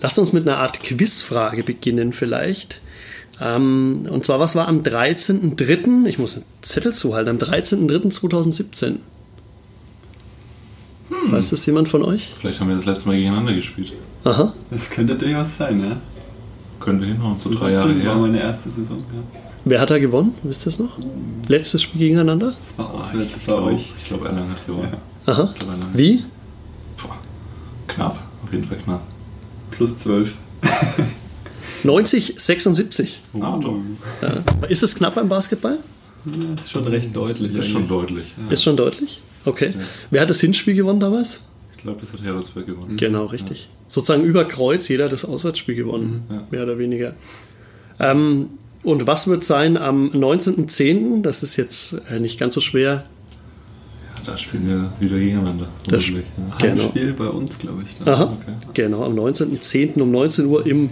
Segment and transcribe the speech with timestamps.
[0.00, 2.80] lasst uns mit einer Art Quizfrage beginnen vielleicht.
[3.40, 8.86] Ähm, und zwar, was war am 13.03., ich muss einen Zettel zuhalten, am 13.03.2017?
[11.10, 11.32] Hm.
[11.32, 12.32] Weiß das jemand von euch?
[12.40, 13.92] Vielleicht haben wir das letzte Mal gegeneinander gespielt.
[14.24, 14.52] Aha.
[14.70, 15.96] Das könnte durchaus sein, ja.
[16.80, 18.22] Könnte hinhauen, so drei Jahre 2017 war her.
[18.22, 19.22] meine erste Saison, ja.
[19.64, 20.34] Wer hat da gewonnen?
[20.44, 20.98] Wisst ihr es noch?
[21.48, 22.54] Letztes Spiel gegeneinander?
[22.68, 23.92] Das war Ah, auswärts ich bei glaube, euch.
[24.00, 24.96] ich glaube, Erlangen hat gewonnen.
[25.26, 25.48] Aha.
[25.52, 25.98] Ich glaube, Erlangen.
[25.98, 26.24] Wie?
[27.02, 27.16] Boah,
[27.86, 29.02] knapp, auf jeden Fall knapp.
[29.70, 30.34] Plus 12.
[31.84, 33.20] 90, 76.
[33.40, 33.76] Ah, doch.
[34.22, 34.66] Ja.
[34.68, 35.78] Ist es knapp beim Basketball?
[36.24, 37.54] Das ist schon recht deutlich.
[37.54, 38.24] Ist schon deutlich.
[38.50, 39.20] Ist schon deutlich?
[39.44, 39.74] Okay.
[40.10, 41.40] Wer hat das Hinspiel gewonnen damals?
[41.76, 42.96] Ich glaube, das hat Heroldsberg gewonnen.
[42.96, 43.68] Genau, richtig.
[43.86, 46.42] Sozusagen über Kreuz, jeder hat das Auswärtsspiel gewonnen, Mhm, ja.
[46.50, 47.14] mehr oder weniger.
[48.00, 48.50] Ähm,
[48.82, 51.22] und was wird sein am 19.10.?
[51.22, 53.04] Das ist jetzt äh, nicht ganz so schwer.
[54.30, 55.68] Da spielen wir wieder gegeneinander.
[55.88, 56.14] Das- ja.
[56.60, 56.92] Genau.
[57.18, 58.04] Bei uns, glaube ich.
[58.04, 58.12] ne?
[58.12, 58.52] Aha, okay.
[58.74, 60.00] genau, am 19.10.
[60.02, 60.90] um 19 Uhr im,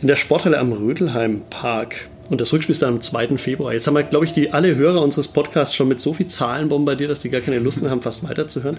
[0.00, 2.08] in der Sporthalle am Rödelheim Park.
[2.30, 3.38] Und das Rückspiel ist dann am 2.
[3.38, 3.72] Februar.
[3.72, 6.68] Jetzt haben wir, glaube ich, die alle Hörer unseres Podcasts schon mit so viel Zahlen
[6.68, 8.76] bombardiert, dass die gar keine Lust mehr haben, fast weiterzuhören.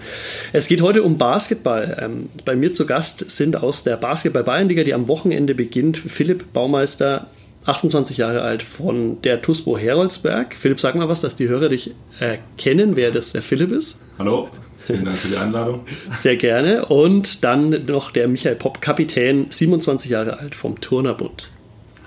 [0.54, 1.98] Es geht heute um Basketball.
[2.00, 6.54] Ähm, bei mir zu Gast sind aus der Basketball Bayernliga, die am Wochenende beginnt, Philipp
[6.54, 7.26] Baumeister,
[7.64, 10.54] 28 Jahre alt, von der TUSPO Heroldsberg.
[10.54, 14.04] Philipp, sag mal was, dass die Hörer dich erkennen, wer das der Philipp ist.
[14.18, 14.48] Hallo,
[14.86, 15.80] vielen Dank für die Einladung.
[16.12, 16.86] Sehr gerne.
[16.86, 21.50] Und dann noch der Michael Popp, Kapitän, 27 Jahre alt vom Turnerbund.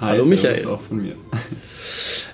[0.02, 0.68] Hi, Hallo, servus Michael.
[0.68, 1.14] auch von mir.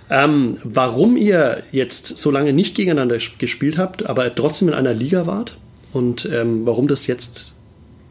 [0.09, 5.25] Ähm, warum ihr jetzt so lange nicht gegeneinander gespielt habt, aber trotzdem in einer Liga
[5.25, 5.57] wart
[5.93, 7.53] und ähm, warum das jetzt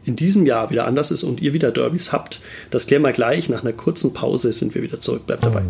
[0.03, 3.49] in diesem Jahr wieder anders ist und ihr wieder Derbys habt, das klären wir gleich.
[3.49, 5.27] Nach einer kurzen Pause sind wir wieder zurück.
[5.27, 5.63] Bleibt dabei.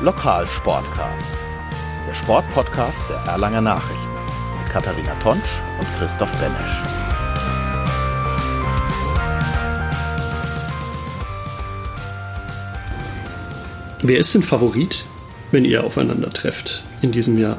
[0.00, 1.34] Lokalsportcast.
[2.08, 4.08] Der Sportpodcast der Erlanger Nachrichten
[4.62, 6.82] mit Katharina Tonsch und Christoph Benesch.
[14.00, 15.04] Wer ist denn Favorit,
[15.50, 17.58] wenn ihr aufeinander trefft in diesem Jahr?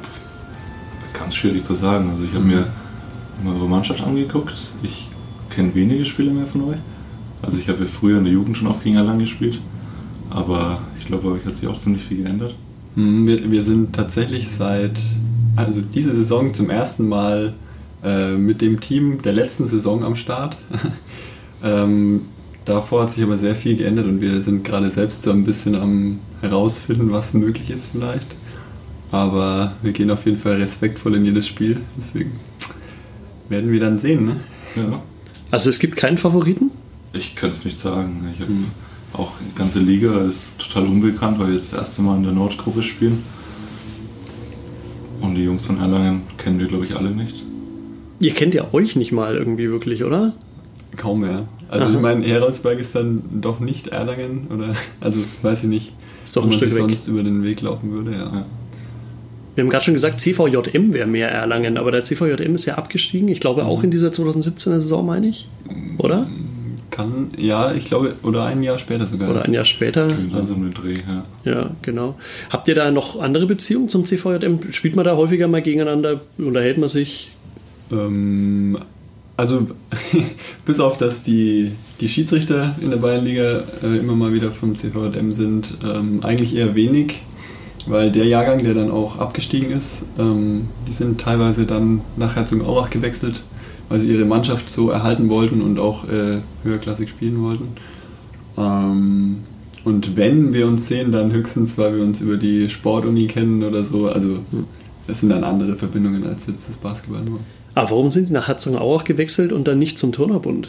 [1.30, 2.10] Ganz schwierig zu sagen.
[2.10, 2.66] Also ich habe mir
[3.46, 4.60] eure Mannschaft angeguckt.
[4.82, 5.10] Ich
[5.52, 6.80] kenne wenige Spieler mehr von euch.
[7.44, 9.62] Also ich habe ja früher in der Jugend schon oft gegen Erlangen gespielt.
[10.32, 12.56] Aber ich glaube, bei euch hat sich auch ziemlich viel geändert.
[12.96, 15.00] Hm, Wir, wir sind tatsächlich seit,
[15.56, 17.54] also diese Saison zum ersten Mal
[18.04, 20.58] äh, mit dem Team der letzten Saison am Start.
[21.64, 22.22] ähm,
[22.66, 25.76] davor hat sich aber sehr viel geändert und wir sind gerade selbst so ein bisschen
[25.76, 28.39] am herausfinden, was möglich ist vielleicht.
[29.12, 31.78] Aber wir gehen auf jeden Fall respektvoll in jedes Spiel.
[31.98, 32.32] Deswegen
[33.50, 34.26] werden wir dann sehen.
[34.26, 34.36] Ne?
[34.76, 35.02] Ja.
[35.52, 36.72] Also es gibt keinen Favoriten?
[37.14, 38.30] Ich kann es nicht sagen.
[38.34, 38.52] Ich habe
[39.14, 42.34] auch die ganze Liga ist total unbekannt, weil wir jetzt das erste Mal in der
[42.34, 43.24] Nordgruppe spielen.
[45.22, 47.44] Und die Jungs von Erlangen kennen wir, glaube ich, alle nicht.
[48.20, 50.34] Ihr kennt ja euch nicht mal irgendwie wirklich, oder?
[50.96, 51.48] Kaum mehr.
[51.68, 51.94] Also Aha.
[51.96, 55.94] ich meine, Heroldsberg ist dann doch nicht Erlangen oder also weiß ich nicht,
[56.26, 56.90] Ist doch wo ein man Stück sich weg.
[56.90, 58.12] sonst über den Weg laufen würde.
[58.12, 58.18] Ja.
[58.18, 58.46] Ja.
[59.60, 63.28] Wir haben gerade schon gesagt, CVJM wäre mehr Erlangen, aber der CVJM ist ja abgestiegen.
[63.28, 65.50] Ich glaube auch in dieser 2017er Saison, meine ich.
[65.98, 66.30] Oder?
[66.92, 69.32] Kann, ja, ich glaube, oder ein Jahr später sogar.
[69.32, 70.04] Oder ein Jahr später.
[70.34, 71.26] Also so einen Dreh, ja.
[71.44, 72.18] Ja, genau.
[72.50, 74.72] Habt ihr da noch andere Beziehungen zum CVJM?
[74.72, 76.22] Spielt man da häufiger mal gegeneinander?
[76.38, 77.32] Unterhält man sich?
[77.92, 78.78] Ähm,
[79.36, 79.68] also,
[80.66, 85.34] bis auf dass die, die Schiedsrichter in der Bayernliga äh, immer mal wieder vom CVJM
[85.34, 87.24] sind, ähm, eigentlich eher wenig,
[87.88, 92.90] weil der Jahrgang, der dann auch abgestiegen ist, ähm, die sind teilweise dann nach Herzogenaurach
[92.90, 93.44] gewechselt,
[93.88, 97.68] weil sie ihre Mannschaft so erhalten wollten und auch äh, höherklassig spielen wollten.
[98.58, 99.38] Ähm,
[99.86, 103.84] und wenn wir uns sehen, dann höchstens, weil wir uns über die Sportuni kennen oder
[103.84, 104.08] so.
[104.08, 104.40] Also,
[105.08, 107.40] das sind dann andere Verbindungen als jetzt das Basketball nur.
[107.76, 110.68] Aber warum sind die nach Herzogenaurach gewechselt und dann nicht zum Turnerbund?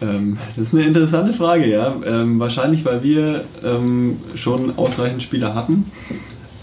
[0.00, 1.96] Ähm, das ist eine interessante Frage, ja.
[2.04, 5.86] Ähm, wahrscheinlich, weil wir ähm, schon ausreichend Spieler hatten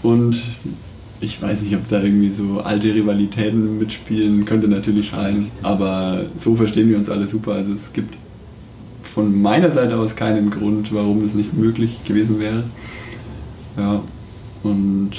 [0.02, 0.36] und
[1.20, 6.56] ich weiß nicht, ob da irgendwie so alte Rivalitäten mitspielen, könnte natürlich sein, aber so
[6.56, 7.52] verstehen wir uns alle super.
[7.52, 8.16] Also es gibt
[9.02, 12.64] von meiner Seite aus keinen Grund, warum es nicht möglich gewesen wäre.
[13.76, 14.02] Ja,
[14.62, 15.12] und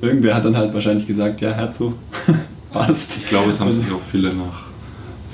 [0.00, 1.94] irgendwer hat dann halt wahrscheinlich gesagt, ja, Herzog,
[2.72, 3.16] passt.
[3.16, 4.69] Ich glaube, es haben sich auch viele nach.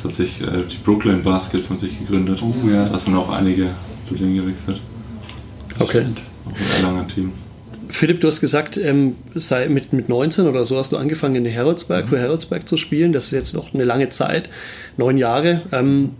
[0.06, 2.40] Hat sich, äh, die Brooklyn Baskets haben sich gegründet.
[2.40, 2.88] Oh, ja.
[2.88, 3.70] Da sind auch einige
[4.04, 4.80] zu denen gewechselt.
[5.80, 6.06] Okay.
[6.44, 7.32] Auch ein Erlanger Team.
[7.88, 11.44] Philipp, du hast gesagt, ähm, sei mit, mit 19 oder so hast du angefangen in
[11.44, 13.12] Heroldsberg, für Heroldsberg zu spielen.
[13.12, 14.48] Das ist jetzt noch eine lange Zeit,
[14.96, 15.62] neun Jahre.
[15.72, 16.10] Ähm,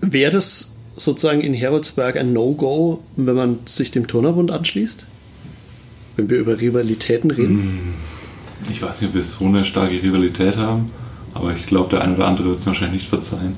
[0.00, 5.04] Wäre das sozusagen in Heroldsberg ein No-Go, wenn man sich dem Turnerbund anschließt?
[6.14, 7.94] Wenn wir über Rivalitäten reden?
[8.70, 10.90] Ich weiß nicht, ob wir so eine starke Rivalität haben.
[11.34, 13.54] Aber ich glaube, der eine oder andere wird es wahrscheinlich nicht verzeihen.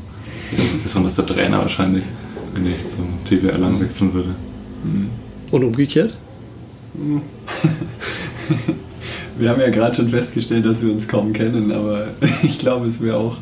[0.82, 2.04] Besonders der Trainer wahrscheinlich,
[2.54, 4.34] wenn ich zum TV Erlangen wechseln würde.
[5.50, 6.14] Und umgekehrt?
[9.38, 12.08] wir haben ja gerade schon festgestellt, dass wir uns kaum kennen, aber
[12.42, 13.36] ich glaube, es wäre auch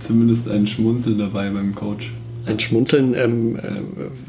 [0.00, 2.12] zumindest ein Schmunzeln dabei beim Coach.
[2.46, 3.14] Ein Schmunzeln.
[3.14, 3.56] Ähm,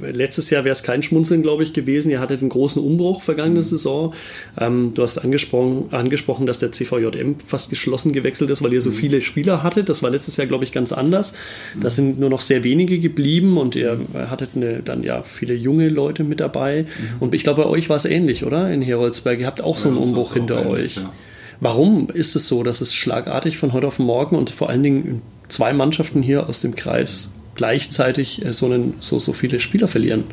[0.01, 2.11] äh, letztes Jahr wäre es kein Schmunzeln, glaube ich, gewesen.
[2.11, 3.63] Ihr hattet einen großen Umbruch vergangene mhm.
[3.63, 4.13] Saison.
[4.59, 8.89] Ähm, du hast angesprochen, angesprochen, dass der CVJM fast geschlossen gewechselt ist, weil ihr so
[8.89, 8.95] mhm.
[8.95, 9.89] viele Spieler hattet.
[9.89, 11.33] Das war letztes Jahr, glaube ich, ganz anders.
[11.75, 11.89] Da mhm.
[11.89, 13.99] sind nur noch sehr wenige geblieben und ihr
[14.29, 16.83] hattet eine, dann ja viele junge Leute mit dabei.
[16.83, 17.21] Mhm.
[17.21, 18.71] Und ich glaube, bei euch war es ähnlich, oder?
[18.71, 19.39] In Heroldsberg.
[19.39, 20.95] Ihr habt auch so einen Umbruch hinter ähnlich, euch.
[20.97, 21.13] Ja.
[21.59, 25.21] Warum ist es so, dass es schlagartig von heute auf morgen und vor allen Dingen
[25.47, 30.25] zwei Mannschaften hier aus dem Kreis gleichzeitig äh, so, einen, so, so viele Spieler verlieren.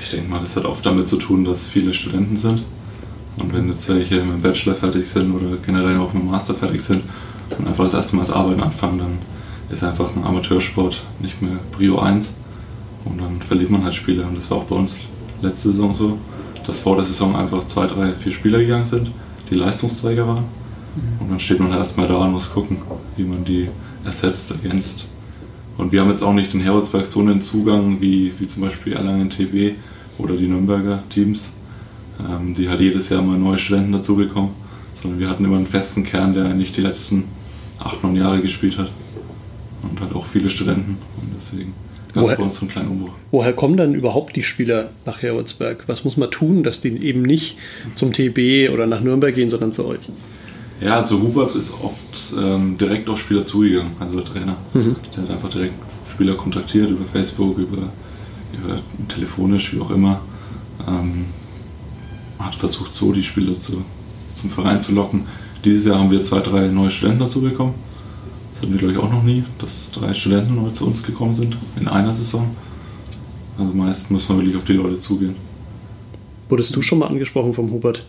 [0.00, 2.62] Ich denke mal, das hat oft damit zu tun, dass viele Studenten sind.
[3.36, 6.54] Und wenn jetzt welche mit dem Bachelor fertig sind oder generell auch mit dem Master
[6.54, 7.02] fertig sind
[7.58, 9.18] und einfach das erste Mal das Arbeiten anfangen, dann
[9.70, 12.38] ist einfach ein Amateursport nicht mehr Prio 1.
[13.04, 14.26] Und dann verliert man halt Spieler.
[14.26, 15.06] Und das war auch bei uns
[15.40, 16.18] letzte Saison so,
[16.66, 19.10] dass vor der Saison einfach zwei, drei, vier Spieler gegangen sind,
[19.50, 20.44] die Leistungsträger waren.
[21.18, 22.76] Und dann steht man erstmal da und muss gucken,
[23.16, 23.68] wie man die
[24.04, 25.06] ersetzt, ergänzt
[25.78, 28.92] und wir haben jetzt auch nicht den Heroldsberg so einen Zugang wie, wie zum Beispiel
[28.92, 29.76] Erlangen TB
[30.18, 31.54] oder die Nürnberger Teams,
[32.20, 34.50] ähm, die halt jedes Jahr mal neue Studenten dazu bekommen,
[35.00, 37.24] sondern wir hatten immer einen festen Kern, der eigentlich die letzten
[37.78, 38.90] acht, neun Jahre gespielt hat.
[39.82, 40.98] Und halt auch viele Studenten.
[41.20, 41.74] Und deswegen
[42.14, 43.12] gab es bei uns so einen kleinen Umbruch.
[43.32, 45.88] Woher kommen dann überhaupt die Spieler nach Heroldsberg?
[45.88, 47.56] Was muss man tun, dass die eben nicht
[47.94, 50.00] zum TB oder nach Nürnberg gehen, sondern zu euch?
[50.82, 54.56] Ja, also Hubert ist oft ähm, direkt auf Spieler zugegangen, also der Trainer.
[54.74, 54.96] Mhm.
[55.14, 55.74] Der hat einfach direkt
[56.10, 57.88] Spieler kontaktiert über Facebook, über,
[58.52, 60.20] über telefonisch, wie auch immer.
[60.88, 61.26] Ähm,
[62.38, 63.84] hat versucht, so die Spieler zu,
[64.32, 65.26] zum Verein zu locken.
[65.64, 67.74] Dieses Jahr haben wir zwei, drei neue Studenten dazu bekommen.
[68.52, 71.34] Das hatten wir, glaube ich, auch noch nie, dass drei Studenten neu zu uns gekommen
[71.34, 72.50] sind in einer Saison.
[73.56, 75.36] Also meist muss man wirklich auf die Leute zugehen.
[76.48, 78.04] Wurdest du schon mal angesprochen vom Hubert?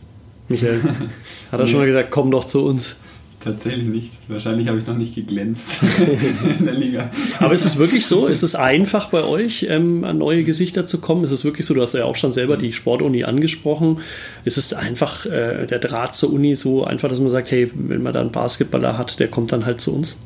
[0.49, 0.81] Michael?
[1.51, 1.67] Hat er nee.
[1.67, 2.97] schon mal gesagt, komm doch zu uns?
[3.43, 4.13] Tatsächlich nicht.
[4.29, 5.83] Wahrscheinlich habe ich noch nicht geglänzt
[6.59, 7.11] in der Liga.
[7.39, 8.27] Aber ist es wirklich so?
[8.27, 11.25] Ist es einfach bei euch, ähm, an neue Gesichter zu kommen?
[11.25, 11.73] Ist es wirklich so?
[11.73, 13.99] Du hast ja auch schon selber die Sportuni angesprochen.
[14.45, 18.01] Ist es einfach äh, der Draht zur Uni so einfach, dass man sagt, hey, wenn
[18.01, 20.21] man da einen Basketballer hat, der kommt dann halt zu uns?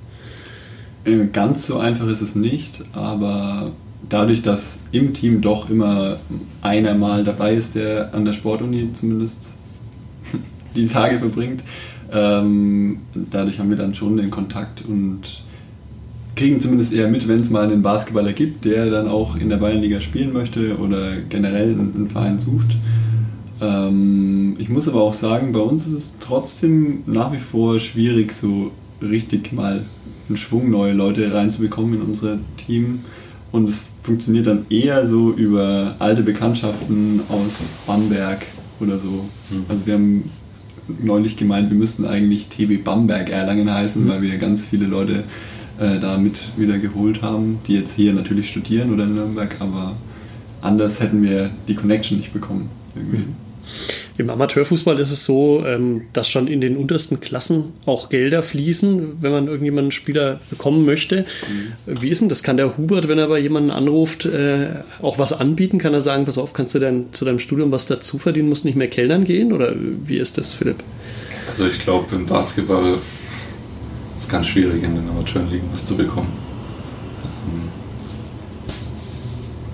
[1.03, 3.71] Äh, ganz so einfach ist es nicht, aber
[4.07, 6.19] dadurch, dass im Team doch immer
[6.61, 9.56] einer mal dabei ist, der an der Sportuni zumindest
[10.75, 11.63] die Tage verbringt.
[12.11, 15.43] Ähm, dadurch haben wir dann schon den Kontakt und
[16.35, 19.57] kriegen zumindest eher mit, wenn es mal einen Basketballer gibt, der dann auch in der
[19.57, 22.77] Bayernliga spielen möchte oder generell einen Verein sucht.
[23.59, 28.31] Ähm, ich muss aber auch sagen, bei uns ist es trotzdem nach wie vor schwierig,
[28.31, 28.71] so
[29.01, 29.83] richtig mal
[30.27, 32.99] einen Schwung neue Leute reinzubekommen in unser Team.
[33.51, 38.45] Und es funktioniert dann eher so über alte Bekanntschaften aus Bamberg
[38.79, 39.25] oder so.
[39.49, 39.65] Mhm.
[39.67, 40.29] Also wir haben
[41.01, 44.09] neulich gemeint, wir müssten eigentlich TB Bamberg Erlangen heißen, mhm.
[44.09, 45.23] weil wir ganz viele Leute
[45.79, 49.95] äh, da mit wieder geholt haben, die jetzt hier natürlich studieren oder in Nürnberg, aber
[50.61, 52.69] anders hätten wir die Connection nicht bekommen.
[52.95, 53.25] Irgendwie.
[54.17, 59.21] Im Amateurfußball ist es so, ähm, dass schon in den untersten Klassen auch Gelder fließen,
[59.21, 61.25] wenn man irgendjemanden Spieler bekommen möchte.
[61.47, 62.01] Mhm.
[62.01, 62.41] Wie ist denn das?
[62.41, 64.69] Kann der Hubert, wenn er bei jemanden anruft, äh,
[65.01, 65.77] auch was anbieten?
[65.77, 68.65] Kann er sagen, pass auf, kannst du denn zu deinem Studium was dazu verdienen, musst
[68.65, 69.53] nicht mehr Kellnern gehen?
[69.53, 70.83] Oder wie ist das, Philipp?
[71.47, 76.33] Also ich glaube, im Basketball ist es ganz schwierig, in den Amateurenligen was zu bekommen.
[77.47, 77.69] Ähm,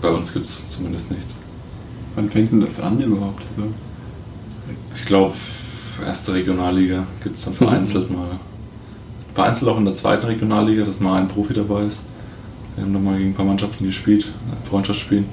[0.02, 1.38] bei uns gibt es zumindest nichts.
[2.16, 3.42] Wann fängt denn das an überhaupt?
[3.56, 3.64] So?
[4.96, 5.34] Ich glaube,
[6.06, 8.18] erste Regionalliga gibt es dann vereinzelt mhm.
[8.18, 8.28] mal.
[9.34, 12.06] Vereinzelt auch in der zweiten Regionalliga, dass mal ein Profi dabei ist.
[12.76, 14.32] Wir haben dann mal gegen ein paar Mannschaften gespielt,
[14.70, 15.26] Freundschaftsspielen,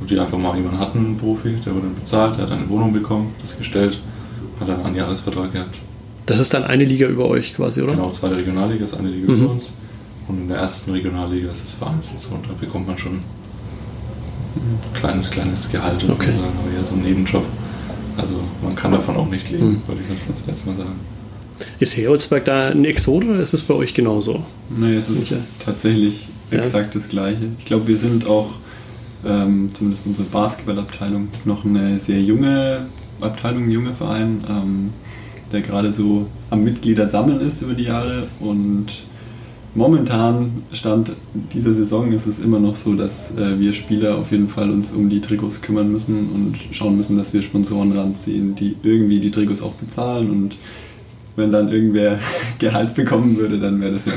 [0.00, 2.68] wo die einfach mal jemanden hatten, einen Profi, der wurde dann bezahlt, der hat eine
[2.68, 4.00] Wohnung bekommen, das gestellt,
[4.60, 5.76] hat dann einen Jahresvertrag gehabt.
[6.26, 7.92] Das ist dann eine Liga über euch quasi, oder?
[7.92, 9.42] Genau, zweite Regionalliga ist eine Liga mhm.
[9.42, 9.76] über uns.
[10.28, 13.20] Und in der ersten Regionalliga ist es vereinzelt so und da bekommt man schon
[14.56, 16.32] ein kleines, kleines Gehalt, okay.
[16.32, 17.44] sagen, aber eher so ein Nebenjob.
[18.16, 19.82] Also man kann davon auch nicht leben, mhm.
[19.86, 21.00] würde ich das letzte Mal sagen.
[21.78, 24.42] Ist Heroldsberg da ein Exot oder ist es bei euch genauso?
[24.76, 25.42] Nein, es ist Michael?
[25.64, 27.00] tatsächlich exakt ja.
[27.00, 27.48] das Gleiche.
[27.58, 28.54] Ich glaube, wir sind auch,
[29.24, 32.86] ähm, zumindest unsere Basketballabteilung, noch eine sehr junge
[33.20, 34.90] Abteilung, ein junger Verein, ähm,
[35.52, 38.86] der gerade so am Mitglieder sammeln ist über die Jahre und
[39.76, 41.12] Momentan, Stand
[41.52, 44.94] dieser Saison, ist es immer noch so, dass äh, wir Spieler auf jeden Fall uns
[44.94, 49.30] um die Trikots kümmern müssen und schauen müssen, dass wir Sponsoren ranziehen, die irgendwie die
[49.30, 50.56] Trikots auch bezahlen und
[51.36, 52.18] wenn dann irgendwer
[52.58, 54.14] Gehalt bekommen würde, dann wäre das ja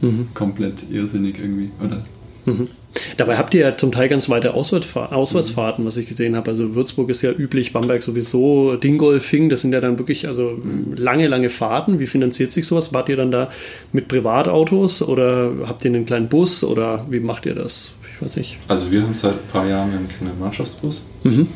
[0.00, 0.28] mhm.
[0.32, 2.02] komplett irrsinnig irgendwie, oder?
[2.46, 2.68] Mhm.
[3.16, 6.50] Dabei habt ihr ja zum Teil ganz weite Auswärtsfahr Auswärtsfahrten, was ich gesehen habe.
[6.50, 10.58] Also Würzburg ist ja üblich, Bamberg sowieso, Dingolfing, das sind ja dann wirklich also
[10.94, 11.98] lange, lange Fahrten.
[11.98, 12.92] Wie finanziert sich sowas?
[12.92, 13.48] Wart ihr dann da
[13.92, 17.92] mit Privatautos oder habt ihr einen kleinen Bus oder wie macht ihr das?
[18.14, 18.58] Ich weiß nicht.
[18.68, 21.48] Also wir haben seit ein paar Jahren einen kleinen Mannschaftsbus, mhm.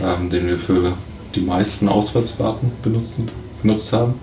[0.00, 0.94] ähm, den wir für
[1.34, 3.28] die meisten Auswärtsfahrten benutzen,
[3.62, 4.14] benutzt haben.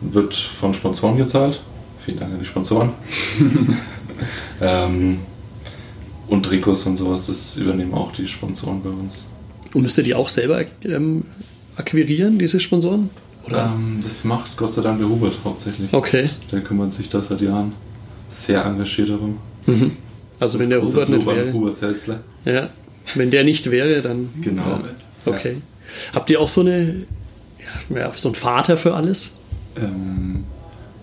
[0.00, 1.60] Wird von Sponsoren gezahlt.
[2.04, 2.90] Vielen Dank an die Sponsoren.
[4.60, 5.18] ähm,
[6.34, 9.26] und Trikots und sowas, das übernehmen auch die Sponsoren bei uns.
[9.72, 11.24] Und müsst ihr die auch selber ähm,
[11.76, 13.10] akquirieren, diese Sponsoren?
[13.48, 15.92] Ähm, das macht Gott sei Dank der Hubert hauptsächlich.
[15.92, 16.30] Okay.
[16.52, 17.72] Der kümmert sich da seit Jahren
[18.28, 19.38] sehr engagiert darum.
[19.66, 19.92] Mhm.
[20.40, 21.52] Also wenn der Hubert nicht wäre.
[21.52, 22.20] Hubert Selzler.
[22.44, 22.68] Ja.
[23.14, 24.30] Wenn der nicht wäre, dann.
[24.40, 24.62] Genau.
[24.62, 24.80] Ja.
[25.26, 25.52] Okay.
[25.54, 26.14] Ja.
[26.14, 27.06] Habt ihr auch so eine
[27.90, 29.40] ja, so einen Vater für alles?
[29.76, 30.44] Ähm,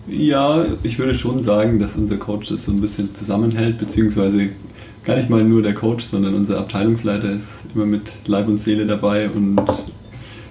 [0.08, 4.48] ja, ich würde schon sagen, dass unser Coach das so ein bisschen zusammenhält, beziehungsweise
[5.04, 8.86] gar nicht mal nur der Coach, sondern unser Abteilungsleiter ist immer mit Leib und Seele
[8.86, 9.60] dabei und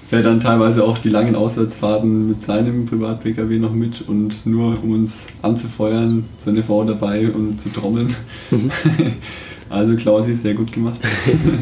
[0.09, 4.91] fährt dann teilweise auch die langen Auswärtsfahrten mit seinem Privat-Pkw noch mit und nur um
[4.91, 8.13] uns anzufeuern, seine Frau dabei und zu trommeln.
[8.49, 8.71] Mhm.
[9.69, 10.99] also Klausi, sehr gut gemacht.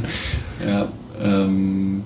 [0.67, 0.88] ja,
[1.22, 2.01] ähm,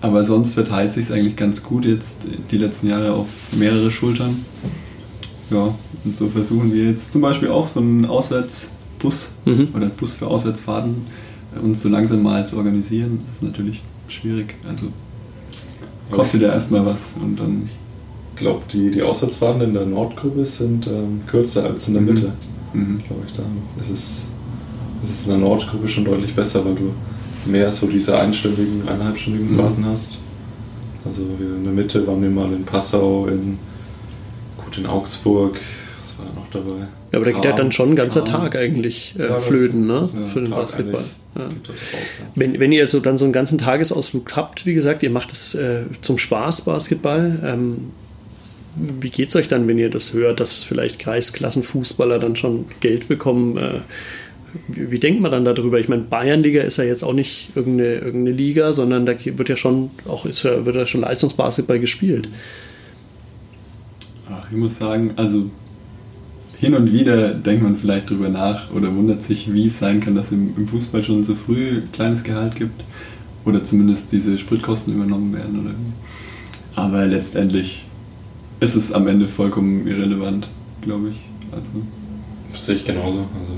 [0.00, 4.34] aber sonst verteilt sich es eigentlich ganz gut jetzt die letzten Jahre auf mehrere Schultern.
[5.50, 5.72] Ja,
[6.04, 8.06] und so versuchen wir jetzt zum Beispiel auch so einen
[8.96, 9.68] Auswärtsbus mhm.
[9.74, 11.06] oder Bus für Auswärtsfahrten
[11.54, 13.20] äh, uns so langsam mal zu organisieren.
[13.30, 14.54] Ist natürlich schwierig.
[14.68, 14.86] Also
[16.10, 17.68] kostet ja erstmal was und dann.
[18.34, 22.08] Ich glaube, die, die Auswärtsfahrten in der Nordgruppe sind ähm, kürzer als in der mhm.
[22.08, 22.32] Mitte.
[22.74, 23.02] Mhm.
[23.06, 23.42] Glaube ich, da
[23.80, 24.26] ist es,
[25.02, 26.92] ist es in der Nordgruppe schon deutlich besser, weil du
[27.50, 29.56] mehr so diese einstündigen, eineinhalbstündigen mhm.
[29.58, 30.18] Fahrten hast.
[31.06, 33.58] Also in der Mitte waren wir mal in Passau, in,
[34.62, 35.58] gut in Augsburg,
[36.02, 36.88] was war da noch dabei?
[37.12, 38.42] Ja, aber da geht ja dann schon ein ganzer Kam.
[38.42, 40.08] Tag eigentlich äh, ja, flöten, ne?
[40.32, 41.04] Für den Tag Basketball.
[41.36, 41.50] Ja.
[42.34, 45.54] Wenn, wenn ihr so dann so einen ganzen Tagesausflug habt, wie gesagt, ihr macht es
[45.54, 47.38] äh, zum Spaß Basketball.
[47.44, 47.90] Ähm,
[48.76, 53.08] wie geht es euch dann, wenn ihr das hört, dass vielleicht Kreisklassenfußballer dann schon Geld
[53.08, 53.56] bekommen?
[53.56, 53.80] Äh,
[54.68, 55.78] wie, wie, denkt man dann darüber?
[55.78, 59.56] Ich meine, Bayernliga ist ja jetzt auch nicht irgendeine, irgendeine Liga, sondern da wird ja
[59.56, 62.28] schon auch ist, wird ja schon Leistungsbasketball gespielt.
[64.30, 65.50] Ach, ich muss sagen, also
[66.66, 70.16] hin und wieder denkt man vielleicht darüber nach oder wundert sich, wie es sein kann,
[70.16, 72.82] dass im, im Fußball schon so früh ein kleines Gehalt gibt
[73.44, 76.74] oder zumindest diese Spritkosten übernommen werden oder wie.
[76.74, 77.86] Aber letztendlich
[78.58, 80.48] ist es am Ende vollkommen irrelevant,
[80.82, 81.20] glaube ich.
[81.52, 81.86] Also.
[82.50, 83.20] Das sehe ich genauso.
[83.20, 83.54] Also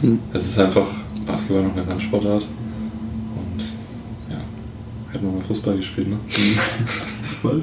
[0.00, 0.18] hm.
[0.32, 0.86] Es ist einfach
[1.26, 2.44] Basketball noch eine Randsportart.
[2.44, 3.62] Und
[4.30, 4.38] ja,
[5.12, 6.16] hätten wir mal Fußball gespielt, ne?
[7.42, 7.62] Voll.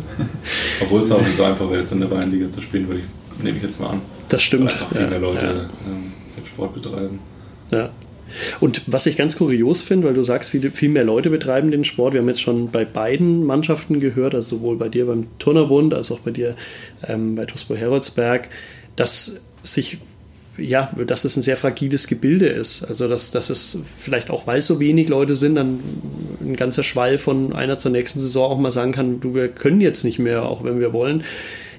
[0.79, 3.24] Obwohl es auch nicht so einfach wäre, jetzt in der Bayernliga zu spielen, würde ich,
[3.41, 4.01] nehme ich jetzt mal an.
[4.29, 4.71] Das stimmt.
[4.71, 5.51] Einfach viel ja, mehr Leute ja.
[5.51, 7.19] ähm, den Sport betreiben.
[7.71, 7.89] Ja.
[8.59, 11.83] Und was ich ganz kurios finde, weil du sagst, viel, viel mehr Leute betreiben den
[11.83, 12.13] Sport.
[12.13, 16.11] Wir haben jetzt schon bei beiden Mannschaften gehört, also sowohl bei dir beim Turnerbund als
[16.11, 16.55] auch bei dir
[17.07, 18.49] ähm, bei TuSpo Heroldsberg,
[18.95, 19.99] dass sich
[20.57, 22.83] ja, dass es ein sehr fragiles Gebilde ist.
[22.83, 25.79] Also, dass, dass es vielleicht auch, weil es so wenig Leute sind, dann
[26.41, 29.81] ein ganzer Schwall von einer zur nächsten Saison auch mal sagen kann, du, wir können
[29.81, 31.23] jetzt nicht mehr, auch wenn wir wollen.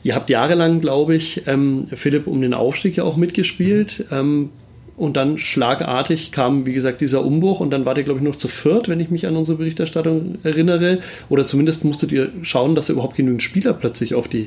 [0.07, 4.07] Ihr habt jahrelang, glaube ich, ähm, Philipp, um den Aufstieg ja auch mitgespielt.
[4.13, 4.51] Ähm,
[4.97, 8.37] und dann schlagartig kam, wie gesagt, dieser Umbruch und dann war der, glaube ich, noch
[8.37, 11.01] zu viert, wenn ich mich an unsere Berichterstattung erinnere.
[11.29, 14.47] Oder zumindest musstet ihr schauen, dass ihr überhaupt genügend Spieler plötzlich auf die,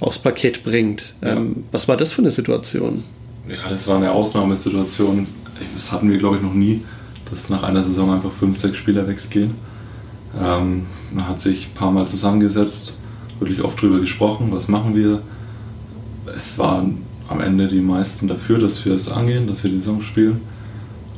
[0.00, 1.14] aufs Parkett bringt.
[1.22, 1.36] Ja.
[1.36, 3.04] Ähm, was war das für eine Situation?
[3.48, 5.28] Ja, das war eine Ausnahmesituation.
[5.74, 6.82] Das hatten wir, glaube ich, noch nie,
[7.30, 9.52] dass nach einer Saison einfach fünf, sechs Spieler weggehen.
[10.42, 12.97] Ähm, man hat sich ein paar Mal zusammengesetzt,
[13.38, 15.22] wirklich oft drüber gesprochen, was machen wir.
[16.34, 20.02] Es waren am Ende die meisten dafür, dass wir es angehen, dass wir die Saison
[20.02, 20.40] spielen.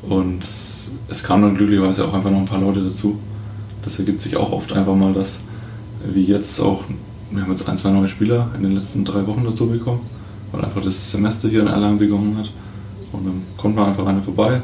[0.03, 3.19] Und es kamen dann glücklicherweise auch einfach noch ein paar Leute dazu.
[3.83, 5.43] Das ergibt sich auch oft einfach mal, dass,
[6.13, 6.85] wie jetzt auch,
[7.31, 10.01] wir haben jetzt ein, zwei neue Spieler in den letzten drei Wochen dazu bekommen
[10.53, 12.51] weil einfach das Semester hier in Erlangen begonnen hat.
[13.13, 14.61] Und dann kommt man einfach einer vorbei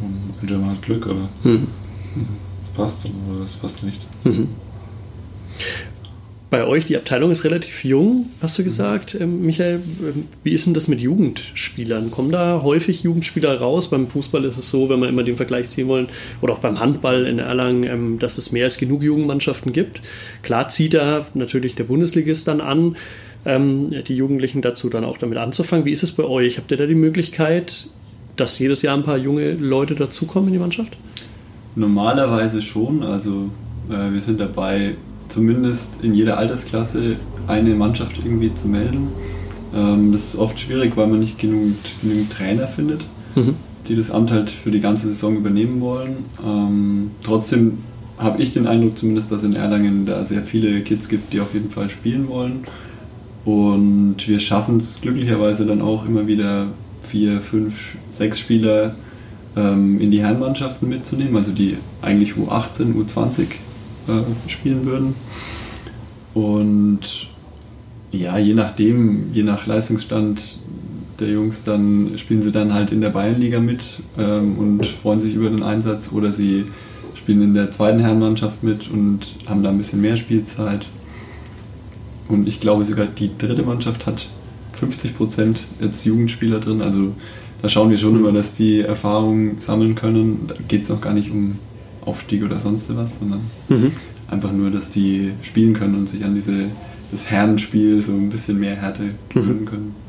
[0.00, 1.66] und entweder man hat Glück oder mhm.
[2.62, 4.00] es passt oder es passt nicht.
[4.24, 4.48] Mhm.
[6.54, 9.80] Bei euch, die Abteilung ist relativ jung, hast du gesagt, ähm, Michael.
[10.44, 12.12] Wie ist denn das mit Jugendspielern?
[12.12, 13.90] Kommen da häufig Jugendspieler raus?
[13.90, 16.06] Beim Fußball ist es so, wenn wir immer den Vergleich ziehen wollen,
[16.42, 20.00] oder auch beim Handball in Erlangen, ähm, dass es mehr als genug Jugendmannschaften gibt.
[20.42, 22.94] Klar zieht da natürlich der Bundesligist dann an
[23.44, 25.84] ähm, die Jugendlichen dazu dann auch damit anzufangen.
[25.86, 26.58] Wie ist es bei euch?
[26.58, 27.88] Habt ihr da die Möglichkeit,
[28.36, 30.96] dass jedes Jahr ein paar junge Leute dazukommen in die Mannschaft?
[31.74, 33.02] Normalerweise schon.
[33.02, 33.50] Also
[33.90, 34.94] äh, wir sind dabei,
[35.34, 39.08] zumindest in jeder Altersklasse eine Mannschaft irgendwie zu melden.
[39.74, 43.02] Ähm, das ist oft schwierig, weil man nicht genügend, genügend Trainer findet,
[43.34, 43.56] mhm.
[43.88, 46.24] die das Amt halt für die ganze Saison übernehmen wollen.
[46.46, 47.78] Ähm, trotzdem
[48.16, 51.52] habe ich den Eindruck zumindest, dass in Erlangen da sehr viele Kids gibt, die auf
[51.52, 52.64] jeden Fall spielen wollen.
[53.44, 56.68] Und wir schaffen es glücklicherweise dann auch immer wieder
[57.02, 58.94] vier, fünf, sechs Spieler
[59.56, 63.46] ähm, in die Herrenmannschaften mitzunehmen, also die eigentlich U18, U20
[64.08, 65.14] äh, spielen würden.
[66.34, 67.28] Und
[68.10, 70.58] ja, je nachdem, je nach Leistungsstand
[71.20, 73.84] der Jungs, dann spielen sie dann halt in der Bayernliga mit
[74.18, 76.64] ähm, und freuen sich über den Einsatz oder sie
[77.14, 80.86] spielen in der zweiten Herrenmannschaft mit und haben da ein bisschen mehr Spielzeit.
[82.28, 84.28] Und ich glaube sogar die dritte Mannschaft hat
[84.72, 86.82] 50 Prozent jetzt Jugendspieler drin.
[86.82, 87.12] Also
[87.62, 90.46] da schauen wir schon immer, dass die Erfahrung sammeln können.
[90.48, 91.58] Da geht es noch gar nicht um
[92.06, 93.92] Aufstieg oder sonst was, sondern mhm.
[94.28, 96.66] einfach nur, dass die spielen können und sich an diese,
[97.10, 99.66] das Herrenspiel so ein bisschen mehr Härte gewöhnen mhm.
[99.66, 100.04] können.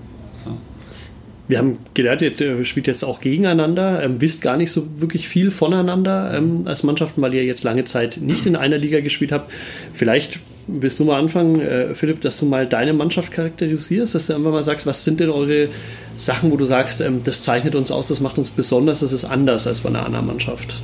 [1.47, 5.51] Wir haben gelernt, ihr spielt jetzt auch gegeneinander, ähm, wisst gar nicht so wirklich viel
[5.51, 9.51] voneinander ähm, als Mannschaften, weil ihr jetzt lange Zeit nicht in einer Liga gespielt habt.
[9.93, 14.35] Vielleicht willst du mal anfangen, äh, Philipp, dass du mal deine Mannschaft charakterisierst, dass du
[14.35, 15.69] einfach mal sagst, was sind denn eure
[16.15, 19.25] Sachen, wo du sagst, ähm, das zeichnet uns aus, das macht uns besonders, das ist
[19.25, 20.81] anders als bei einer anderen Mannschaft?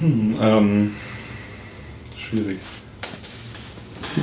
[0.00, 0.92] Hm, ähm,
[2.16, 2.58] schwierig.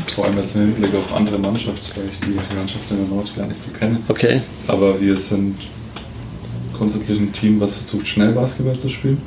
[0.08, 3.36] Vor allem jetzt im Hinblick auf andere Mannschaften, weil ich die Mannschaft in der Nord
[3.36, 4.00] gar nicht so kenne.
[4.08, 4.42] Okay.
[4.68, 5.56] Aber wir sind
[6.78, 9.22] grundsätzlich ein Team, was versucht, schnell Basketball zu spielen.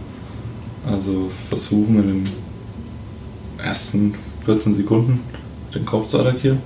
[0.86, 2.24] Also versuchen in den
[3.58, 5.20] ersten 14 Sekunden
[5.74, 6.58] den Kopf zu attackieren.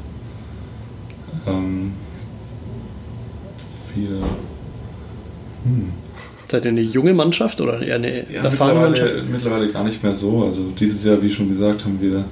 [1.46, 1.92] Ähm,
[3.94, 4.20] wir.
[5.64, 5.92] Hm.
[6.50, 9.12] Seid ihr eine junge Mannschaft oder eher eine ja, erfahrene Mannschaft?
[9.30, 10.44] Mittlerweile gar nicht mehr so.
[10.44, 12.24] Also dieses Jahr, wie schon gesagt, haben wir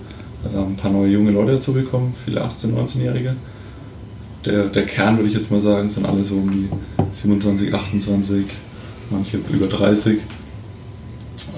[0.54, 3.36] äh, ein paar neue junge Leute dazu bekommen, viele 18-, 19-Jährige.
[4.46, 6.68] Der, der Kern, würde ich jetzt mal sagen, sind alle so um die
[7.12, 8.46] 27, 28,
[9.10, 10.18] manche über 30.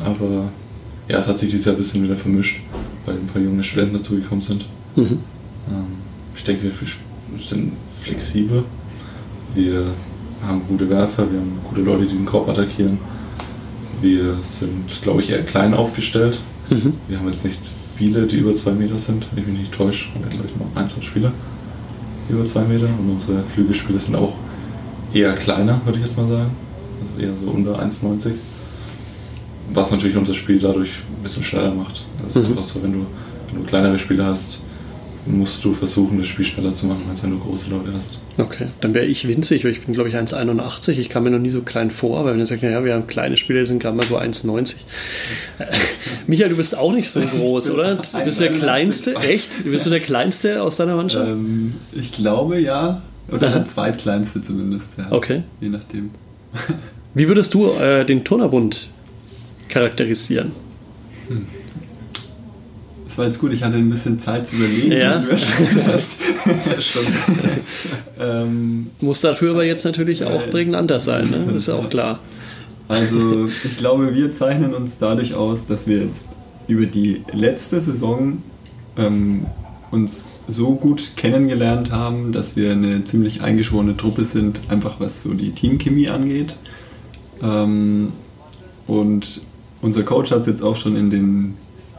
[0.04, 0.50] Aber
[1.06, 2.60] ja, es hat sich dieses Jahr ein bisschen wieder vermischt,
[3.06, 4.64] weil ein paar junge Studenten dazugekommen sind.
[4.96, 5.20] Mhm.
[5.70, 5.86] Ähm,
[6.34, 8.64] ich denke, wir sind flexibel.
[9.54, 9.92] Wir
[10.42, 12.98] haben gute Werfer, wir haben gute Leute, die den Korb attackieren.
[14.00, 16.40] Wir sind, glaube ich, eher klein aufgestellt.
[16.70, 16.94] Mhm.
[17.08, 17.58] Wir haben jetzt nicht
[17.96, 20.10] viele, die über zwei Meter sind, wenn ich mich nicht täusche.
[20.14, 21.32] Wir haben, glaube ich, noch ein, zwei Spieler
[22.28, 22.86] über zwei Meter.
[22.86, 24.34] Und unsere Flügelspieler sind auch
[25.12, 26.50] eher kleiner, würde ich jetzt mal sagen.
[27.00, 28.32] Also eher so unter 1,90.
[29.72, 32.04] Was natürlich unser Spiel dadurch ein bisschen schneller macht.
[32.24, 32.50] Das ist mhm.
[32.52, 33.06] einfach so, wenn du,
[33.50, 34.58] wenn du kleinere Spieler hast,
[35.28, 38.18] musst du versuchen, das Spiel schneller zu machen, als wenn du große Leute hast.
[38.38, 40.92] Okay, dann wäre ich winzig, weil ich bin, glaube ich, 1,81.
[40.92, 43.06] Ich kam mir noch nie so klein vor, weil wenn du sagst, naja, wir haben
[43.06, 44.76] kleine Spieler, die sind gerade mal so 1,90.
[46.26, 47.96] Michael, du bist auch nicht so groß, oder?
[47.96, 49.64] Du bist der Kleinste, echt?
[49.64, 51.28] Du bist du der Kleinste aus deiner Mannschaft?
[51.28, 53.02] Ähm, ich glaube, ja.
[53.30, 55.08] Oder der zweitkleinste zumindest, ja.
[55.10, 55.42] Okay.
[55.60, 56.10] Je nachdem.
[57.14, 58.90] Wie würdest du äh, den Turnerbund
[59.68, 60.52] charakterisieren?
[61.28, 61.57] Hm
[63.18, 64.92] war jetzt gut, ich hatte ein bisschen Zeit zu überlegen.
[64.92, 65.24] Ja.
[65.86, 66.18] das,
[68.20, 71.52] ähm, Muss dafür aber jetzt natürlich auch äh, prägnanter sein, ne?
[71.56, 72.20] ist ja auch klar.
[72.88, 76.36] Also ich glaube, wir zeichnen uns dadurch aus, dass wir jetzt
[76.68, 78.42] über die letzte Saison
[78.96, 79.46] ähm,
[79.90, 85.34] uns so gut kennengelernt haben, dass wir eine ziemlich eingeschworene Truppe sind, einfach was so
[85.34, 86.56] die Teamchemie angeht.
[87.42, 88.12] Ähm,
[88.86, 89.42] und
[89.80, 91.54] unser Coach hat es jetzt auch schon in den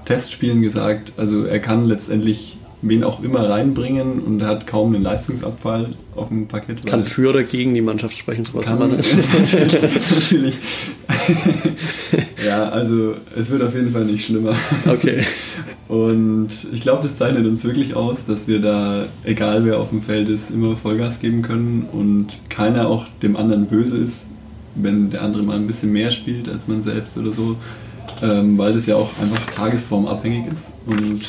[0.09, 5.03] Testspielen gesagt, also er kann letztendlich wen auch immer reinbringen und er hat kaum einen
[5.03, 6.83] Leistungsabfall auf dem Parkett.
[6.83, 8.87] Kann für oder gegen die Mannschaft sprechen, sowas kann, immer.
[8.87, 8.97] Ne?
[10.09, 10.55] natürlich.
[12.43, 14.55] ja, also es wird auf jeden Fall nicht schlimmer.
[14.87, 15.23] Okay.
[15.87, 20.01] Und ich glaube, das zeichnet uns wirklich aus, dass wir da, egal wer auf dem
[20.01, 24.31] Feld ist, immer Vollgas geben können und keiner auch dem anderen böse ist,
[24.73, 27.57] wenn der andere mal ein bisschen mehr spielt als man selbst oder so
[28.21, 30.73] ähm, weil das ja auch einfach tagesformabhängig ist.
[30.85, 31.21] Und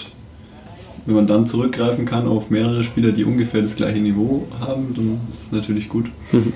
[1.07, 5.21] wenn man dann zurückgreifen kann auf mehrere Spieler, die ungefähr das gleiche Niveau haben, dann
[5.33, 6.07] ist es natürlich gut.
[6.33, 6.53] Mhm.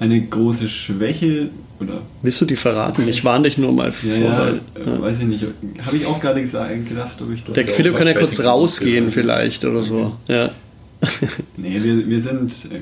[0.00, 2.00] Eine große Schwäche oder.
[2.22, 3.06] Willst du die verraten?
[3.08, 4.10] Ich warne dich nur mal vor.
[4.10, 5.00] Ja, weil, ja.
[5.00, 5.46] Weiß ich nicht.
[5.84, 7.54] Habe ich auch gerade gedacht, ob ich das.
[7.54, 10.12] Der Philipp kann ja kurz rausgehen, vielleicht oder so.
[10.28, 10.50] Ja.
[11.56, 12.80] nee, wir, wir sind äh,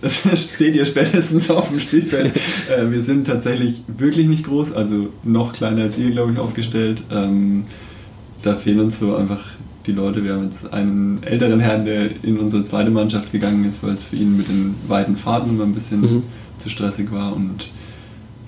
[0.00, 2.32] das, seht ihr spätestens auf dem Spielfeld.
[2.68, 7.02] Äh, wir sind tatsächlich wirklich nicht groß, also noch kleiner als ihr, glaube ich, aufgestellt.
[7.10, 7.64] Ähm,
[8.42, 9.40] da fehlen uns so einfach
[9.86, 10.22] die Leute.
[10.22, 14.04] Wir haben jetzt einen älteren Herrn, der in unsere zweite Mannschaft gegangen ist, weil es
[14.04, 16.22] für ihn mit den weiten Fahrten immer ein bisschen mhm.
[16.58, 17.34] zu stressig war.
[17.34, 17.70] Und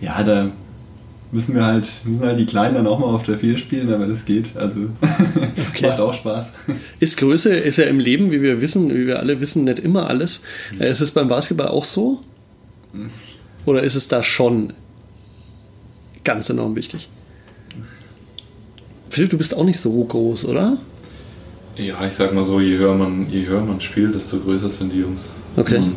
[0.01, 0.51] ja, da
[1.33, 4.07] müssen wir halt, müssen halt die Kleinen dann auch mal auf der 4 spielen, aber
[4.07, 4.57] das geht.
[4.57, 4.81] Also
[5.71, 5.89] okay.
[5.89, 6.53] macht auch Spaß.
[6.99, 10.09] Ist Größe, ist ja im Leben, wie wir wissen, wie wir alle wissen, nicht immer
[10.09, 10.43] alles.
[10.73, 10.83] Mhm.
[10.83, 12.21] Ist es beim Basketball auch so?
[13.67, 14.73] Oder ist es da schon
[16.25, 17.09] ganz enorm wichtig?
[19.11, 20.79] Philipp, du bist auch nicht so groß, oder?
[21.77, 24.93] Ja, ich sag mal so, je höher man, je höher man spielt, desto größer sind
[24.93, 25.31] die Jungs.
[25.57, 25.79] Okay.
[25.79, 25.97] Und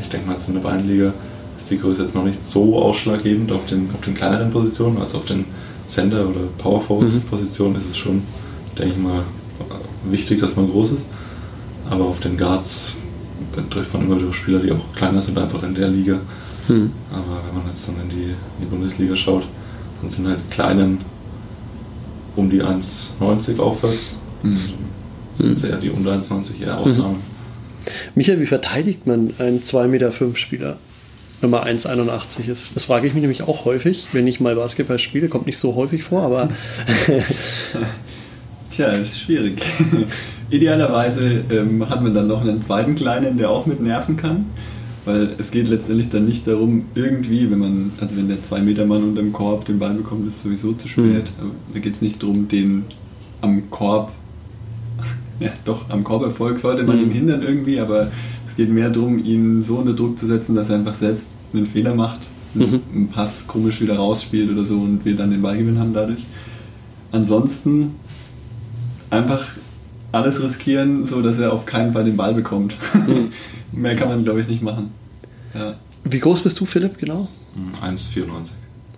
[0.00, 1.14] ich denke mal, jetzt in der Beinliga
[1.56, 5.14] ist die Größe jetzt noch nicht so ausschlaggebend auf den, auf den kleineren Positionen, als
[5.14, 5.44] auf den
[5.88, 7.78] Center- oder Power Forward-Positionen mhm.
[7.78, 8.22] ist es schon,
[8.78, 9.22] denke ich mal,
[10.04, 11.04] wichtig, dass man groß ist.
[11.88, 12.96] Aber auf den Guards
[13.70, 16.18] trifft man immer wieder Spieler, die auch kleiner sind, einfach in der Liga.
[16.68, 16.90] Mhm.
[17.10, 19.44] Aber wenn man jetzt dann in die, in die Bundesliga schaut,
[20.00, 21.00] dann sind halt die Kleinen
[22.34, 24.16] um die 1,90 aufwärts.
[24.42, 24.58] Mhm.
[25.38, 25.70] Sind mhm.
[25.70, 27.20] eher die unter 1,90 eher Ausnahmen.
[28.14, 30.78] Michael, wie verteidigt man einen 2,5 Meter Spieler?
[31.50, 32.74] Man 1,81 ist.
[32.74, 35.28] Das frage ich mich nämlich auch häufig, wenn ich mal Basketball spiele.
[35.28, 36.48] Kommt nicht so häufig vor, aber.
[38.70, 39.62] Tja, das ist schwierig.
[40.50, 44.46] Idealerweise ähm, hat man dann noch einen zweiten Kleinen, der auch mit nerven kann.
[45.04, 49.22] Weil es geht letztendlich dann nicht darum, irgendwie, wenn man, also wenn der 2-Meter-Mann unter
[49.22, 51.26] dem Korb den Ball bekommt, ist sowieso zu spät.
[51.40, 51.52] Mhm.
[51.72, 52.84] Da geht es nicht darum, den
[53.40, 54.10] am Korb,
[55.40, 57.04] ja doch, am Korberfolg sollte man mhm.
[57.04, 58.10] ihn hindern irgendwie, aber
[58.46, 61.66] es geht mehr darum, ihn so unter Druck zu setzen, dass er einfach selbst einen
[61.66, 62.20] Fehler macht,
[62.54, 62.80] mhm.
[62.94, 66.24] einen Pass komisch wieder rausspielt oder so und wir dann den Ballgewinn haben dadurch.
[67.12, 67.94] Ansonsten
[69.10, 69.46] einfach
[70.12, 72.76] alles riskieren, so dass er auf keinen Fall den Ball bekommt.
[72.94, 73.32] Mhm.
[73.72, 74.90] Mehr kann man, glaube ich, nicht machen.
[75.54, 75.74] Ja.
[76.04, 77.28] Wie groß bist du, Philipp, genau?
[77.82, 78.24] 1,94.
[78.24, 78.34] Hm,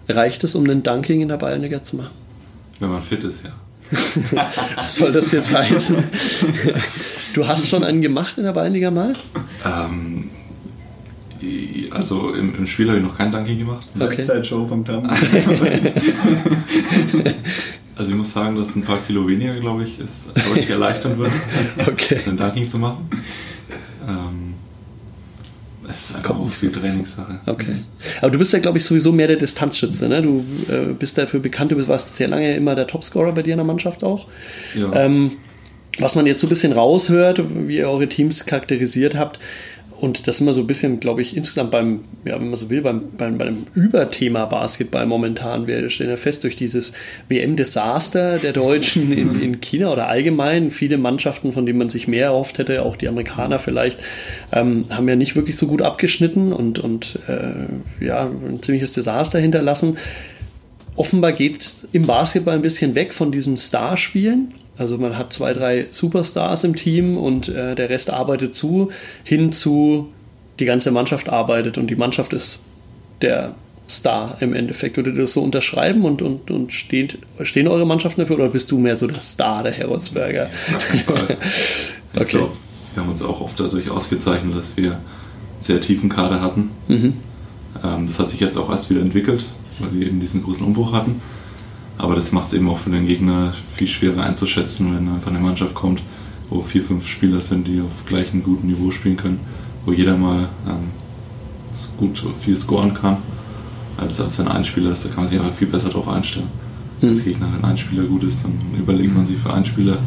[0.08, 2.10] Reicht es, um einen Dunking in der Ballliga zu machen?
[2.80, 3.50] Wenn man fit ist, ja.
[4.76, 5.96] Was soll das jetzt heißen?
[7.34, 9.12] Du hast schon einen gemacht in der Ballliga mal?
[9.64, 10.30] Ähm,
[11.90, 13.86] also im, im Spiel habe ich noch keinen Dunking gemacht.
[13.98, 14.44] Okay.
[14.44, 15.08] Show vom Tam.
[17.98, 21.32] Also ich muss sagen, dass ein paar Kilo weniger, glaube ich, es deutlich erleichtern wird,
[21.84, 22.20] okay.
[22.24, 23.10] einen Dunking zu machen.
[24.06, 24.47] Ähm,
[25.88, 27.40] es ist einfach Kommt auch viel Trainingssache.
[27.46, 27.76] Okay.
[28.20, 30.08] Aber du bist ja, glaube ich, sowieso mehr der Distanzschütze.
[30.08, 30.22] Ne?
[30.22, 33.58] Du äh, bist dafür bekannt, du warst sehr lange immer der Topscorer bei dir in
[33.58, 34.26] der Mannschaft auch.
[34.74, 34.92] Ja.
[34.94, 35.32] Ähm,
[35.98, 39.38] was man jetzt so ein bisschen raushört, wie ihr eure Teams charakterisiert habt,
[40.00, 42.70] und das ist immer so ein bisschen, glaube ich, insgesamt beim, ja, wenn man so
[42.70, 45.66] will, beim, beim, beim Überthema Basketball momentan.
[45.66, 46.92] Wir stellen ja fest, durch dieses
[47.28, 52.26] WM-Desaster der Deutschen in, in China oder allgemein, viele Mannschaften, von denen man sich mehr
[52.26, 53.98] erhofft hätte, auch die Amerikaner vielleicht,
[54.52, 59.40] ähm, haben ja nicht wirklich so gut abgeschnitten und, und äh, ja, ein ziemliches Desaster
[59.40, 59.98] hinterlassen.
[60.94, 65.86] Offenbar geht im Basketball ein bisschen weg von diesen Starspielen also man hat zwei, drei
[65.90, 68.90] Superstars im Team und äh, der Rest arbeitet zu,
[69.24, 70.08] hin zu
[70.58, 72.60] die ganze Mannschaft arbeitet und die Mannschaft ist
[73.20, 73.54] der
[73.88, 74.96] Star im Endeffekt.
[74.96, 78.70] Würdet ihr das so unterschreiben und, und, und steht, stehen eure Mannschaften dafür oder bist
[78.70, 80.50] du mehr so der Star, der Heroldsberger?
[82.14, 82.26] okay.
[82.26, 82.56] Glaub,
[82.94, 85.00] wir haben uns auch oft dadurch ausgezeichnet, dass wir einen
[85.60, 86.70] sehr tiefen Kader hatten.
[86.88, 87.14] Mhm.
[87.82, 89.44] Ähm, das hat sich jetzt auch erst wieder entwickelt,
[89.78, 91.20] weil wir eben diesen großen Umbruch hatten.
[91.98, 95.40] Aber das macht es eben auch für den Gegner viel schwerer einzuschätzen, wenn einfach eine
[95.40, 96.00] Mannschaft kommt,
[96.48, 99.40] wo vier, fünf Spieler sind, die auf gleichem guten Niveau spielen können,
[99.84, 100.90] wo jeder mal ähm,
[101.96, 103.18] gut viel scoren kann,
[103.96, 106.48] als, als wenn ein Spieler ist, da kann man sich einfach viel besser darauf einstellen.
[107.00, 107.08] Mhm.
[107.08, 109.98] Als Gegner, wenn ein Spieler gut ist, dann überlegt man sich für einen Spieler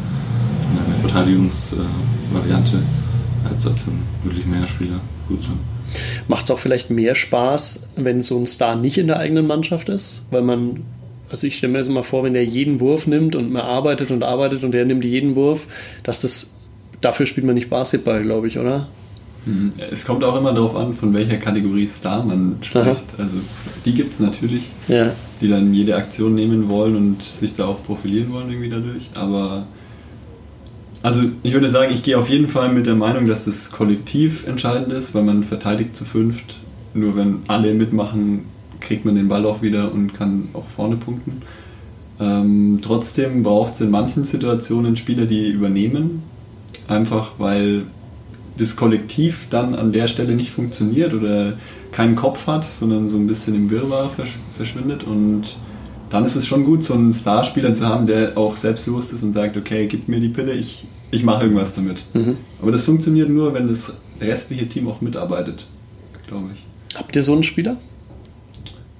[0.86, 5.58] eine Verteidigungsvariante, äh, als, als wenn wirklich mehr Spieler gut sind.
[6.26, 9.90] Macht es auch vielleicht mehr Spaß, wenn so ein Star nicht in der eigenen Mannschaft
[9.90, 10.80] ist, weil man
[11.32, 14.10] also ich stelle mir das immer vor, wenn der jeden Wurf nimmt und man arbeitet
[14.10, 15.66] und arbeitet und der nimmt jeden Wurf,
[16.02, 16.52] dass das,
[17.00, 18.88] dafür spielt man nicht Basketball, glaube ich, oder?
[19.46, 19.72] Mhm.
[19.90, 22.86] Es kommt auch immer darauf an, von welcher Kategorie Star man spricht.
[22.86, 22.96] Aha.
[23.18, 23.36] Also
[23.84, 25.10] die gibt es natürlich, ja.
[25.40, 29.10] die dann jede Aktion nehmen wollen und sich da auch profilieren wollen irgendwie dadurch.
[29.14, 29.66] Aber
[31.02, 34.46] also ich würde sagen, ich gehe auf jeden Fall mit der Meinung, dass das kollektiv
[34.46, 36.56] entscheidend ist, weil man verteidigt zu fünft.
[36.94, 38.51] Nur wenn alle mitmachen,
[38.82, 41.42] kriegt man den Ball auch wieder und kann auch vorne punkten.
[42.20, 46.22] Ähm, trotzdem braucht es in manchen Situationen Spieler, die übernehmen,
[46.88, 47.84] einfach weil
[48.58, 51.54] das Kollektiv dann an der Stelle nicht funktioniert oder
[51.90, 55.56] keinen Kopf hat, sondern so ein bisschen im Wirrwarr versch verschwindet und
[56.10, 59.32] dann ist es schon gut, so einen Starspieler zu haben, der auch selbstbewusst ist und
[59.32, 62.04] sagt, okay, gib mir die Pille, ich, ich mache irgendwas damit.
[62.12, 62.36] Mhm.
[62.60, 65.66] Aber das funktioniert nur, wenn das restliche Team auch mitarbeitet,
[66.26, 66.96] glaube ich.
[66.98, 67.78] Habt ihr so einen Spieler?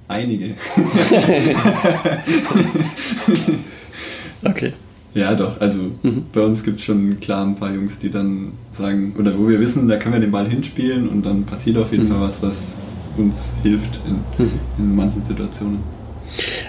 [0.07, 0.55] Einige.
[4.43, 4.73] okay.
[5.13, 5.61] Ja, doch.
[5.61, 6.25] Also mhm.
[6.33, 9.59] bei uns gibt es schon klar ein paar Jungs, die dann sagen, oder wo wir
[9.59, 12.09] wissen, da können wir den Ball hinspielen und dann passiert auf jeden mhm.
[12.09, 12.77] Fall was, was
[13.17, 14.51] uns hilft in, mhm.
[14.77, 15.79] in manchen Situationen.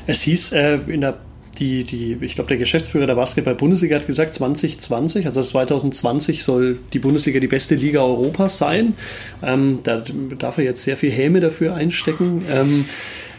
[0.07, 1.17] Es hieß äh, in der
[1.59, 6.99] die, die, ich glaube, der Geschäftsführer der Basketball-Bundesliga hat gesagt, 2020, also 2020 soll die
[6.99, 8.95] Bundesliga die beste Liga Europas sein.
[9.43, 10.03] Ähm, da
[10.39, 12.45] darf er jetzt sehr viel Helme dafür einstecken.
[12.51, 12.87] Ähm,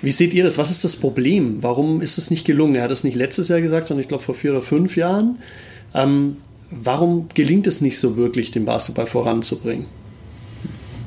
[0.06, 0.60] wie seht ihr das?
[0.60, 1.64] Was ist das Problem?
[1.64, 2.76] Warum ist es nicht gelungen?
[2.76, 5.40] Er hat es nicht letztes Jahr gesagt, sondern ich glaube vor vier oder fünf Jahren.
[5.96, 6.38] Ähm,
[6.70, 9.88] warum gelingt es nicht so wirklich, den Basketball voranzubringen?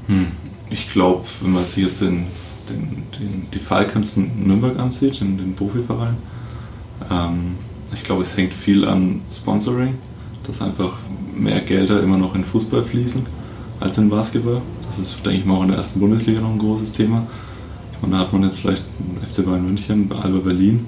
[0.08, 0.26] Hm.
[0.70, 2.24] Ich glaube, wenn man sich jetzt den,
[2.68, 6.16] den, den, die Falcons in Nürnberg ansieht, in den Profiverein,
[7.08, 7.54] ähm,
[7.94, 9.94] ich glaube, es hängt viel an Sponsoring,
[10.44, 10.98] dass einfach
[11.34, 13.24] mehr Gelder immer noch in Fußball fließen
[13.78, 14.60] als in Basketball.
[14.86, 17.26] Das ist, denke ich mal, auch in der ersten Bundesliga noch ein großes Thema.
[18.00, 18.84] Meine, da hat man jetzt vielleicht
[19.28, 20.86] FC Bayern München, Alba Berlin,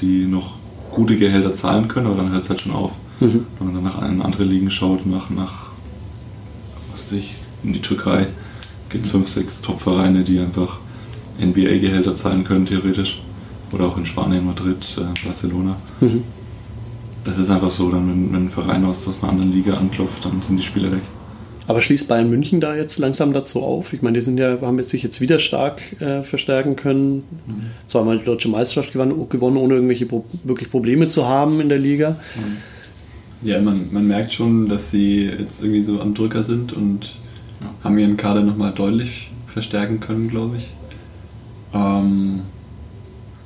[0.00, 0.56] die noch
[0.90, 2.92] gute Gehälter zahlen können, aber dann hört es halt schon auf.
[3.20, 3.46] Mhm.
[3.58, 5.70] Wenn man dann nach andere Ligen schaut, nach, nach
[6.92, 8.26] was weiß ich, in die Türkei
[8.88, 10.78] gibt es fünf, sechs Top-Vereine, die einfach
[11.40, 13.22] NBA-Gehälter zahlen können, theoretisch.
[13.72, 15.76] Oder auch in Spanien, Madrid, äh, Barcelona.
[16.00, 16.22] Mhm.
[17.24, 20.24] Das ist einfach so, dann, wenn, wenn ein Verein aus, aus einer anderen Liga anklopft,
[20.24, 21.02] dann sind die Spieler weg.
[21.66, 23.92] Aber schließt Bayern München da jetzt langsam dazu auf?
[23.92, 27.24] Ich meine, die sind ja, haben jetzt sich jetzt wieder stark äh, verstärken können.
[27.46, 27.62] Mhm.
[27.88, 31.78] Zweimal die deutsche Meisterschaft gewonnen, gewonnen ohne irgendwelche Pro wirklich Probleme zu haben in der
[31.78, 32.10] Liga.
[32.36, 33.48] Mhm.
[33.48, 37.16] Ja, man, man merkt schon, dass sie jetzt irgendwie so am Drücker sind und
[37.60, 37.70] ja.
[37.84, 40.68] haben ihren Kader nochmal deutlich verstärken können, glaube ich.
[41.74, 42.40] Ähm,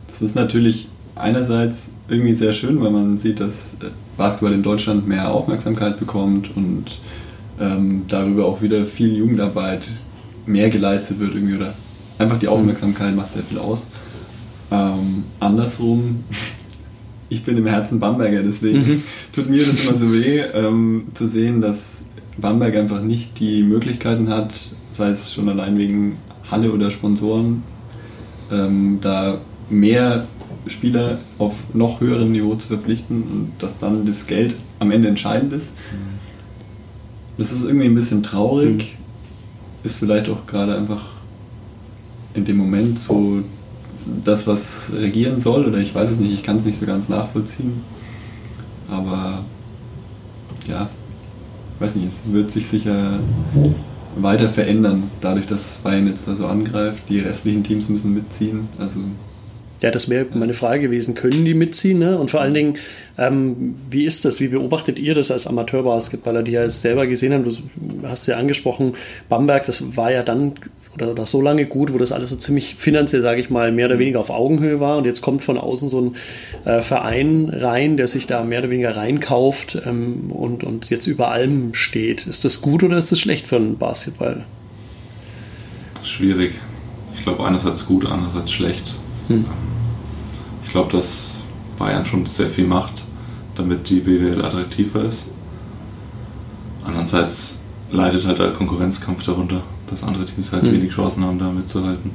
[0.09, 3.79] das ist natürlich einerseits irgendwie sehr schön, weil man sieht, dass
[4.17, 6.99] Basketball in Deutschland mehr Aufmerksamkeit bekommt und
[7.61, 9.91] ähm, darüber auch wieder viel Jugendarbeit
[10.47, 11.75] mehr geleistet wird irgendwie oder
[12.19, 13.89] einfach die Aufmerksamkeit macht sehr viel aus.
[14.71, 16.25] Ähm, andersrum,
[17.29, 19.03] ich bin im Herzen Bamberger, deswegen mhm.
[19.33, 24.29] tut mir das immer so weh, ähm, zu sehen, dass Bamberg einfach nicht die Möglichkeiten
[24.29, 24.55] hat,
[24.93, 26.17] sei es schon allein wegen
[26.51, 27.63] Halle oder Sponsoren,
[28.51, 30.27] ähm, da mehr
[30.67, 35.53] Spieler auf noch höherem Niveau zu verpflichten und dass dann das Geld am Ende entscheidend
[35.53, 35.77] ist.
[35.77, 36.20] Mhm.
[37.41, 39.83] Das ist irgendwie ein bisschen traurig, mhm.
[39.83, 41.07] ist vielleicht auch gerade einfach
[42.35, 43.43] in dem Moment so
[44.27, 47.09] das, was regieren soll, oder ich weiß es nicht, ich kann es nicht so ganz
[47.09, 47.81] nachvollziehen.
[48.91, 49.43] Aber
[50.69, 50.91] ja,
[51.79, 53.21] weiß nicht, es wird sich sicher
[54.17, 57.05] weiter verändern, dadurch, dass Bayern jetzt da so angreift.
[57.09, 58.69] Die restlichen Teams müssen mitziehen.
[58.79, 59.01] Also
[59.83, 61.15] ja, das wäre meine Frage gewesen.
[61.15, 61.99] Können die mitziehen?
[61.99, 62.19] Ne?
[62.19, 62.75] Und vor allen Dingen,
[63.17, 64.41] ähm, wie ist das?
[64.41, 67.45] Wie beobachtet ihr das als Amateurbasketballer, die ja selber gesehen haben?
[67.45, 67.53] Du
[68.07, 68.93] hast ja angesprochen,
[69.29, 70.55] Bamberg, das war ja dann
[70.95, 73.87] oder, oder so lange gut, wo das alles so ziemlich finanziell, sage ich mal, mehr
[73.87, 74.99] oder weniger auf Augenhöhe war.
[74.99, 76.17] Und jetzt kommt von außen so ein
[76.65, 81.31] äh, Verein rein, der sich da mehr oder weniger reinkauft ähm, und, und jetzt über
[81.31, 82.27] allem steht.
[82.27, 84.45] Ist das gut oder ist das schlecht für einen Basketball?
[86.05, 86.53] Schwierig.
[87.15, 89.00] Ich glaube, einerseits gut, andererseits schlecht.
[89.31, 89.45] Hm.
[90.65, 91.41] Ich glaube, dass
[91.79, 92.93] Bayern schon sehr viel macht,
[93.55, 95.29] damit die BWL attraktiver ist.
[96.85, 97.61] Andererseits
[97.93, 100.73] leidet halt der Konkurrenzkampf darunter, dass andere Teams halt mhm.
[100.73, 102.11] wenig Chancen haben, da mitzuhalten.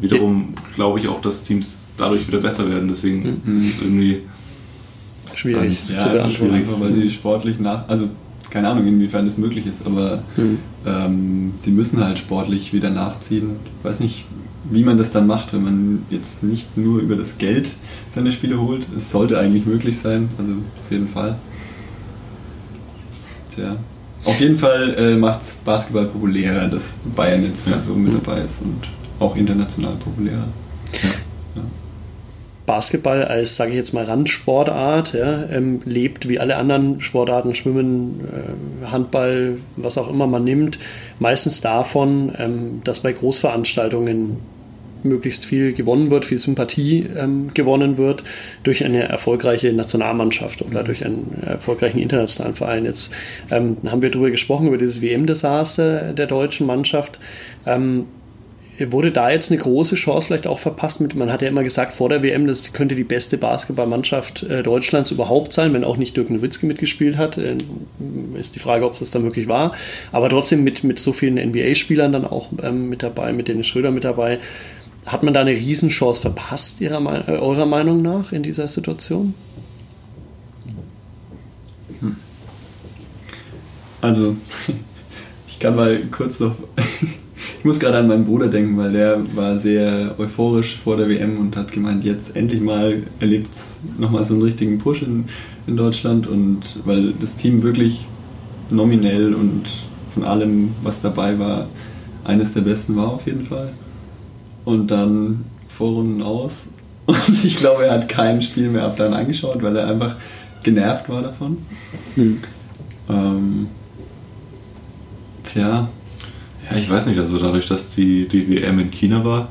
[0.00, 3.58] Wiederum glaube ich auch, dass Teams dadurch wieder besser werden, deswegen mhm.
[3.58, 4.22] ist es irgendwie
[5.34, 6.54] schwierig ja, zu beantworten.
[6.54, 8.08] Einfach, weil sie sportlich nach, also
[8.50, 10.58] keine Ahnung, inwiefern das möglich ist, aber mhm.
[10.86, 13.50] ähm, sie müssen halt sportlich wieder nachziehen.
[13.78, 14.26] Ich weiß nicht,
[14.70, 17.70] wie man das dann macht, wenn man jetzt nicht nur über das Geld
[18.14, 18.86] seine Spiele holt.
[18.96, 21.36] Es sollte eigentlich möglich sein, also auf jeden Fall.
[23.54, 23.76] Tja.
[24.24, 27.80] Auf jeden Fall äh, macht es Basketball populärer, dass Bayern jetzt ja.
[27.80, 28.20] so mit mhm.
[28.24, 28.88] dabei ist und
[29.20, 30.48] auch international populärer.
[31.02, 31.10] Ja.
[32.66, 38.20] Basketball als, sage ich jetzt mal, Randsportart ja, ähm, lebt wie alle anderen Sportarten, Schwimmen,
[38.32, 40.78] äh, Handball, was auch immer man nimmt,
[41.18, 44.38] meistens davon, ähm, dass bei Großveranstaltungen
[45.04, 48.24] möglichst viel gewonnen wird, viel Sympathie ähm, gewonnen wird
[48.62, 50.86] durch eine erfolgreiche Nationalmannschaft oder mhm.
[50.86, 52.84] durch einen erfolgreichen internationalen Verein.
[52.84, 53.12] Jetzt
[53.50, 57.18] ähm, haben wir darüber gesprochen, über dieses WM-Desaster der deutschen Mannschaft.
[57.66, 58.06] Ähm,
[58.80, 61.92] wurde da jetzt eine große Chance vielleicht auch verpasst mit, man hat ja immer gesagt
[61.92, 66.16] vor der WM, das könnte die beste Basketballmannschaft äh, Deutschlands überhaupt sein, wenn auch nicht
[66.16, 67.38] Dirk Nowitzki mitgespielt hat.
[67.38, 67.56] Äh,
[68.38, 69.74] ist die Frage, ob es das dann wirklich war.
[70.10, 73.92] Aber trotzdem mit, mit so vielen NBA-Spielern dann auch ähm, mit dabei, mit Dennis Schröder
[73.92, 74.40] mit dabei,
[75.06, 79.34] hat man da eine Riesenchance verpasst, ihrer, äh, eurer Meinung nach, in dieser Situation?
[82.00, 82.16] Hm.
[84.00, 84.36] Also,
[85.48, 86.54] ich kann mal kurz noch.
[87.58, 91.38] ich muss gerade an meinen Bruder denken, weil der war sehr euphorisch vor der WM
[91.38, 93.50] und hat gemeint, jetzt endlich mal erlebt
[93.98, 95.24] nochmal so einen richtigen Push in,
[95.66, 98.06] in Deutschland und weil das Team wirklich
[98.70, 99.64] nominell und
[100.14, 101.68] von allem, was dabei war,
[102.24, 103.72] eines der besten war auf jeden Fall.
[104.64, 106.70] Und dann Vorrunden aus.
[107.06, 110.16] Und ich glaube, er hat kein Spiel mehr ab dann angeschaut, weil er einfach
[110.62, 111.58] genervt war davon.
[112.14, 112.38] Hm.
[113.08, 113.66] Ähm,
[115.42, 115.88] tja,
[116.70, 119.48] Ja, ich weiß nicht, also dadurch, dass die, die WM in China war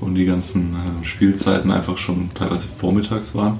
[0.00, 3.58] und die ganzen äh, Spielzeiten einfach schon teilweise vormittags waren,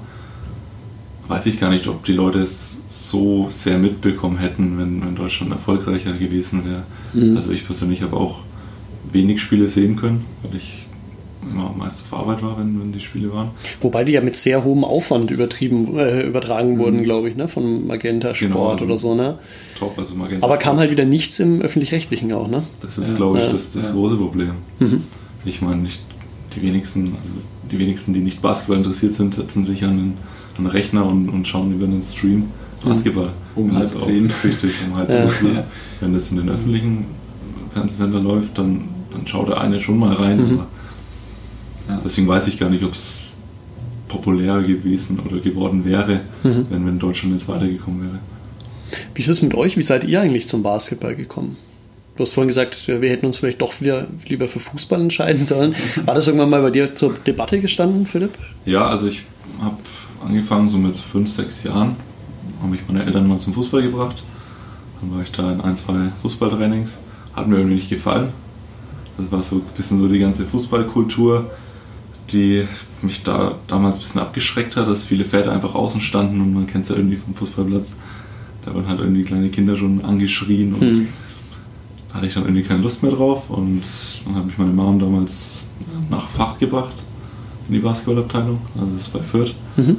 [1.27, 5.51] weiß ich gar nicht, ob die Leute es so sehr mitbekommen hätten, wenn, wenn Deutschland
[5.51, 6.83] erfolgreicher gewesen wäre.
[7.13, 7.35] Mhm.
[7.35, 8.41] Also ich persönlich habe auch
[9.11, 10.87] wenig Spiele sehen können, weil ich
[11.49, 13.49] immer meist auf Arbeit war, wenn, wenn die Spiele waren.
[13.81, 17.47] Wobei die ja mit sehr hohem Aufwand übertrieben, äh, übertragen wurden, glaube ich, ne?
[17.47, 19.15] von Magenta Sport Genau, also- oder so.
[19.15, 19.39] Ne?
[19.77, 22.47] Top, also Magenta Aber kam halt wieder nichts im Öffentlich-Rechtlichen auch.
[22.47, 22.63] Ne?
[22.81, 23.15] Das ist, Ja.
[23.17, 23.51] glaube ich, Ja.
[23.51, 23.93] das, das Ja.
[23.93, 24.51] große Problem.
[24.79, 25.03] Mhm.
[25.45, 26.01] Ich meine, nicht
[26.55, 27.33] die wenigsten, also
[27.71, 30.13] die wenigsten, die nicht Basketball interessiert sind, setzen sich an den,
[30.57, 32.51] an den Rechner und, und schauen über den Stream
[32.83, 33.29] Basketball.
[33.55, 34.31] Um Wenn halb zehn.
[34.43, 35.57] Richtig, um halb zehn.
[35.99, 37.05] Wenn das in den öffentlichen
[37.73, 40.37] Fernsehsender läuft, dann, dann schaut der eine schon mal rein.
[40.37, 40.53] Mhm.
[40.59, 40.67] Aber
[41.87, 41.99] Ja.
[42.03, 43.27] deswegen weiß ich gar nicht, ob es
[44.07, 46.65] populärer gewesen oder geworden wäre, Mhm.
[46.69, 48.19] wenn, wenn Deutschland jetzt weitergekommen wäre.
[49.15, 49.77] Wie ist es mit euch?
[49.77, 51.55] Wie seid ihr eigentlich zum Basketball gekommen?
[52.17, 55.73] Du hast vorhin gesagt, wir hätten uns vielleicht doch wieder lieber für Fußball entscheiden sollen.
[56.05, 58.31] War das irgendwann mal bei dir zur Debatte gestanden, Philipp?
[58.65, 59.23] Ja, also ich
[59.61, 59.77] habe
[60.27, 61.95] angefangen so mit fünf, sechs Jahren,
[62.59, 64.21] habe mich meine Eltern mal zum Fußball gebracht.
[64.99, 66.99] Dann war ich da in ein, zwei Fußballtrainings.
[67.33, 68.29] Hat mir irgendwie nicht gefallen.
[69.17, 71.49] Das war so ein bisschen so die ganze Fußballkultur,
[72.31, 72.65] die
[73.01, 76.67] mich da damals ein bisschen abgeschreckt hat, dass viele Väter einfach außen standen und man
[76.67, 77.99] kennt es ja irgendwie vom Fußballplatz.
[78.65, 81.07] Da werden halt irgendwie kleine Kinder schon angeschrien und Hm.
[82.09, 83.81] da hatte ich dann irgendwie keine Lust mehr drauf und
[84.25, 85.67] dann hat mich meine Mom damals
[86.09, 86.93] nach Fach gebracht
[87.67, 89.55] in die Basketballabteilung, also das ist bei Fürth.
[89.77, 89.97] Mhm.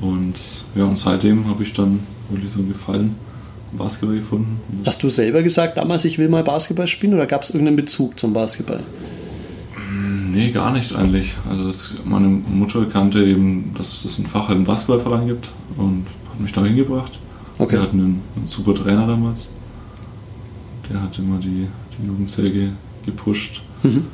[0.00, 0.38] Und
[0.76, 3.16] ja, und seitdem habe ich dann wirklich so einen Gefallen
[3.72, 4.60] am Basketball gefunden.
[4.86, 8.18] Hast du selber gesagt damals, ich will mal Basketball spielen oder gab es irgendeinen Bezug
[8.18, 8.80] zum Basketball?
[10.38, 11.34] Nee, gar nicht eigentlich.
[11.50, 16.40] Also das, meine Mutter kannte eben, dass es ein Fach im Basketballverein gibt und hat
[16.40, 17.18] mich da hingebracht.
[17.58, 17.72] Okay.
[17.72, 19.52] Wir hatten einen, einen super Trainer damals.
[20.88, 21.66] Der hat immer die,
[21.98, 22.68] die Jugend sehr ge,
[23.04, 23.62] gepusht.
[23.82, 24.04] Mhm.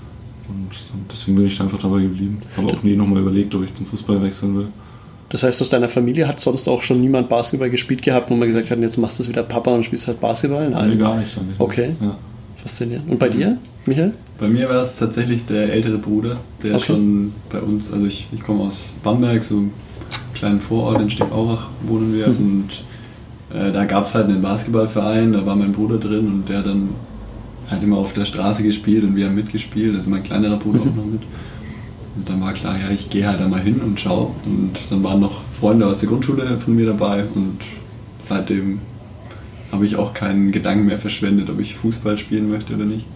[0.48, 0.70] Und,
[1.10, 2.38] deswegen bin ich da einfach dabei geblieben.
[2.56, 4.68] Habe auch nie nochmal überlegt, ob ich zum Fußball wechseln will.
[5.28, 8.48] Das heißt, aus deiner Familie hat sonst auch schon niemand Basketball gespielt gehabt, wo man
[8.48, 10.68] gesagt hat, jetzt machst du es wieder Papa und spielst halt Basketball?
[10.68, 11.36] Nee, gar nicht.
[11.36, 11.60] eigentlich.
[11.60, 11.96] Okay.
[12.00, 12.16] Ja.
[12.56, 13.10] Faszinierend.
[13.10, 14.12] Und bei dir, Michael?
[14.38, 16.84] Bei mir war es tatsächlich der ältere Bruder, der Okay.
[16.86, 19.70] schon bei uns, also ich, ich komme aus Bamberg, so einem
[20.34, 22.68] kleinen Vorort in Stegaurach wohnen wir und
[23.54, 26.88] äh, da gab es halt einen Basketballverein, da war mein Bruder drin und der dann
[27.70, 30.96] halt immer auf der Straße gespielt und wir haben mitgespielt, also mein kleinerer Bruder auch
[30.96, 31.22] noch mit.
[32.16, 34.34] Und dann war klar, ja, ich gehe halt da mal hin und schau.
[34.44, 37.58] Und dann waren noch Freunde aus der Grundschule von mir dabei und
[38.18, 38.80] seitdem
[39.72, 43.06] habe ich auch keinen Gedanken mehr verschwendet, ob ich Fußball spielen möchte oder nicht.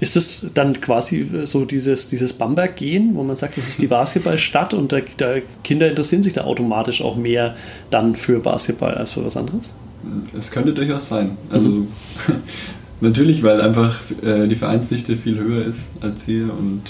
[0.00, 4.72] Ist das dann quasi so dieses, dieses Bamberg-Gehen, wo man sagt, das ist die Basketballstadt
[4.72, 7.54] und da, da Kinder interessieren sich da automatisch auch mehr
[7.90, 9.74] dann für Basketball als für was anderes?
[10.36, 11.36] Es könnte durchaus sein.
[11.50, 11.86] Also
[13.00, 16.82] natürlich, weil einfach äh, die Vereinsdichte viel höher ist als hier und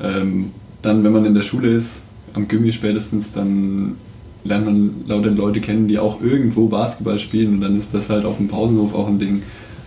[0.00, 0.50] ähm,
[0.82, 3.96] dann, wenn man in der Schule ist, am Gimmi spätestens, dann
[4.44, 8.24] lernt man lauter Leute kennen, die auch irgendwo Basketball spielen und dann ist das halt
[8.24, 9.42] auf dem Pausenhof auch ein Ding.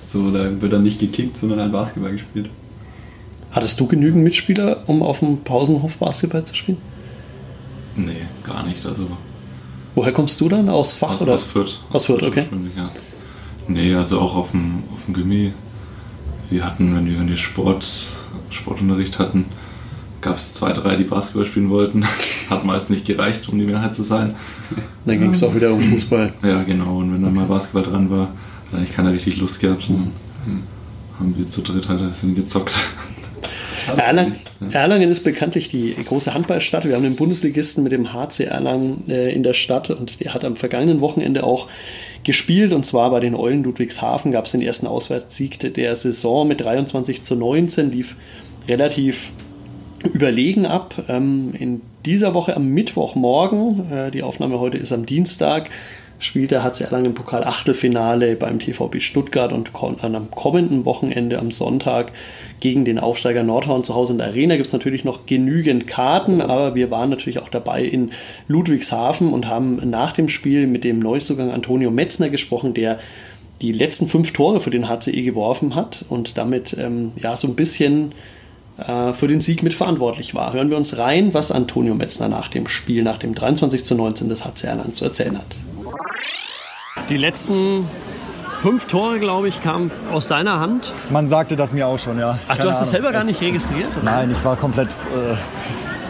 [0.07, 2.49] So, da wird dann nicht gekickt, sondern halt Basketball gespielt.
[3.51, 6.77] Hattest du genügend Mitspieler, um auf dem Pausenhof Basketball zu spielen?
[7.95, 8.85] Nee, gar nicht.
[8.85, 9.07] Also
[9.95, 10.69] Woher kommst du dann?
[10.69, 11.33] Aus Fach aus, oder?
[11.33, 11.79] aus Fürth.
[11.91, 12.41] Aus Fürth, okay.
[12.41, 12.89] ursprünglich, Ja.
[13.67, 15.53] Nee, also auch auf dem, auf dem Gimmi.
[16.49, 17.87] Wir hatten, wenn wir, wenn wir Sport,
[18.49, 19.45] Sportunterricht hatten,
[20.19, 22.05] gab es zwei, drei, die Basketball spielen wollten.
[22.49, 24.35] Hat meist nicht gereicht, um die Mehrheit zu sein.
[25.05, 26.33] Dann ging es auch wieder um Fußball.
[26.43, 26.97] Ja, genau.
[26.97, 28.29] Und wenn dann mal Basketball dran war,
[28.71, 29.89] hat eigentlich keiner richtig Lust gehabt.
[29.89, 30.11] Und
[31.19, 32.73] haben wir zu dritt halt ein bisschen gezockt.
[33.97, 34.35] Erlangen,
[34.71, 36.85] Erlangen ist bekanntlich die große Handballstadt.
[36.85, 40.45] Wir haben den Bundesligisten mit dem HC Erlangen äh, in der Stadt und der hat
[40.45, 41.67] am vergangenen Wochenende auch
[42.23, 46.61] gespielt und zwar bei den Eulen Ludwigshafen gab es den ersten Auswärtssieg der Saison mit
[46.61, 48.15] 23 zu 19, lief
[48.67, 49.31] relativ
[50.13, 50.95] überlegen ab.
[51.07, 55.69] Ähm, in dieser Woche am Mittwochmorgen, äh, die Aufnahme heute ist am Dienstag,
[56.21, 61.51] spielt der HC Erlangen im Pokal Achtelfinale beim TVB Stuttgart und am kommenden Wochenende am
[61.51, 62.11] Sonntag
[62.59, 66.41] gegen den Aufsteiger Nordhorn zu Hause in der Arena gibt es natürlich noch genügend Karten,
[66.41, 68.11] aber wir waren natürlich auch dabei in
[68.47, 72.99] Ludwigshafen und haben nach dem Spiel mit dem Neuzugang Antonio Metzner gesprochen, der
[73.61, 77.55] die letzten fünf Tore für den HCE geworfen hat und damit ähm, ja so ein
[77.55, 78.11] bisschen
[78.77, 80.53] äh, für den Sieg mitverantwortlich war.
[80.53, 84.29] Hören wir uns rein, was Antonio Metzner nach dem Spiel, nach dem 23 zu 19
[84.29, 85.70] des HC Erlangen zu erzählen hat.
[87.09, 87.87] Die letzten
[88.59, 90.93] Fünf Tore, glaube ich, kamen aus deiner Hand.
[91.09, 92.37] Man sagte das mir auch schon, ja.
[92.43, 92.91] Ach, Keine du hast es Ahnung.
[92.91, 93.89] selber gar nicht registriert?
[93.99, 94.03] Oder?
[94.03, 95.33] Nein, ich war komplett, äh,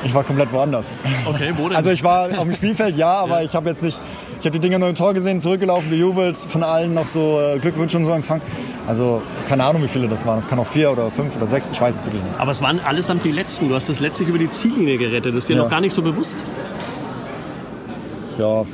[0.06, 0.88] ich war komplett woanders.
[1.26, 1.78] Okay, wo denn?
[1.78, 3.98] Also ich war auf dem Spielfeld, ja, aber ich habe jetzt nicht,
[4.40, 7.58] ich habe die Dinger nur im Tor gesehen, zurückgelaufen, gejubelt, von allen noch so äh,
[7.60, 8.42] Glückwünsche und so empfangen.
[8.86, 10.40] Also keine Ahnung, wie viele das waren.
[10.40, 12.38] Es kann auch vier oder fünf oder sechs, ich weiß es wirklich nicht.
[12.38, 13.70] Aber es waren allesamt die Letzten.
[13.70, 15.34] Du hast das letztlich über die Ziellinie gerettet.
[15.34, 15.64] Das ist dir Ja.
[15.64, 16.44] noch gar nicht so bewusst.
[18.38, 18.66] Ja,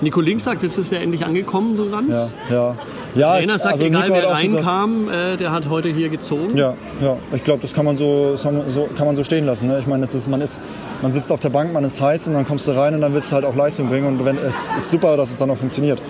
[0.00, 2.34] Nico Link sagt, jetzt ist er endlich angekommen, so ja, ganz.
[2.50, 2.76] ja.
[3.14, 6.56] ja Trainer sagt, also egal wer reinkam, äh, der hat heute hier gezogen.
[6.56, 9.68] Ja, ja, ich glaube, das kann man so, so, kann man so stehen lassen.
[9.68, 9.78] Ne?
[9.78, 10.60] Ich meine, man, ist,
[11.02, 13.14] man sitzt auf der Bank, man ist heiß und dann kommst du rein und dann
[13.14, 14.06] willst du halt auch Leistung bringen.
[14.06, 16.00] Und wenn, es ist super, dass es dann auch funktioniert.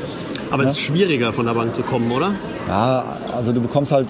[0.51, 2.33] Aber es ist schwieriger, von der Bank zu kommen, oder?
[2.69, 3.05] Ja,
[3.35, 4.09] also du bekommst halt,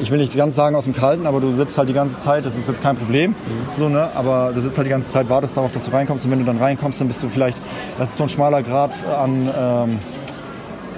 [0.00, 2.44] ich will nicht ganz sagen aus dem Kalten, aber du sitzt halt die ganze Zeit,
[2.44, 3.34] das ist jetzt kein Problem,
[3.76, 4.08] so, ne?
[4.14, 6.44] aber du sitzt halt die ganze Zeit, wartest darauf, dass du reinkommst und wenn du
[6.44, 7.58] dann reinkommst, dann bist du vielleicht,
[7.98, 9.98] das ist so ein schmaler Grad an, ähm,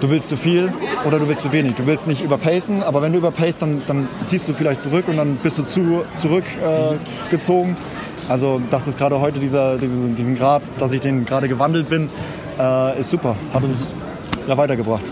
[0.00, 0.72] du willst zu viel
[1.04, 1.74] oder du willst zu wenig.
[1.74, 5.16] Du willst nicht überpacen, aber wenn du überpacest, dann, dann ziehst du vielleicht zurück und
[5.16, 7.72] dann bist du zu, zurückgezogen.
[7.72, 11.88] Äh, also das ist gerade heute dieser, diesen, diesen Grad, dass ich den gerade gewandelt
[11.88, 12.08] bin,
[12.58, 13.94] äh, ist super, hat uns
[14.48, 15.04] ja weitergebracht.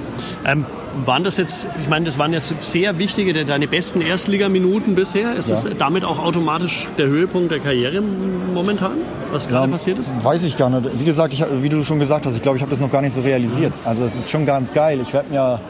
[0.47, 0.65] Ähm,
[1.05, 5.35] waren das jetzt, ich meine, das waren jetzt sehr wichtige, de- deine besten Erstligaminuten bisher.
[5.37, 5.71] Ist das Ja.
[5.79, 8.93] damit auch automatisch der Höhepunkt der Karriere momentan,
[9.31, 10.15] was gerade Ja, passiert ist?
[10.25, 10.99] Weiß ich gar nicht.
[10.99, 13.03] Wie gesagt, ich, wie du schon gesagt hast, ich glaube, ich habe das noch gar
[13.03, 13.73] nicht so realisiert.
[13.85, 14.99] Also es ist schon ganz geil.
[15.03, 15.61] Ich werde mir,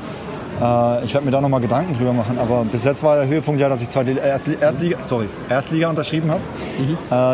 [0.63, 2.39] äh, ich werd mir da noch mal Gedanken drüber machen.
[2.39, 6.31] Aber bis jetzt war der Höhepunkt ja, dass ich zweite, Erstli Erstliga, sorry, Erstliga unterschrieben
[6.31, 6.41] habe.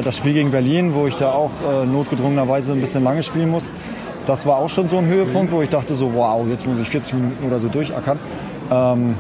[0.00, 1.50] Äh, das Spiel gegen Berlin, wo ich da auch
[1.82, 3.70] äh, notgedrungenerweise ein bisschen lange spielen muss.
[4.26, 6.88] Das war auch schon so ein Höhepunkt, wo ich dachte so, wow, jetzt muss ich
[6.88, 8.18] 40 Minuten oder so durchackern.
[8.72, 9.14] Ähm,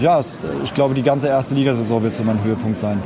[0.00, 3.02] ja, es, ich glaube, die ganze erste Ligasaison wird so mein Höhepunkt sein.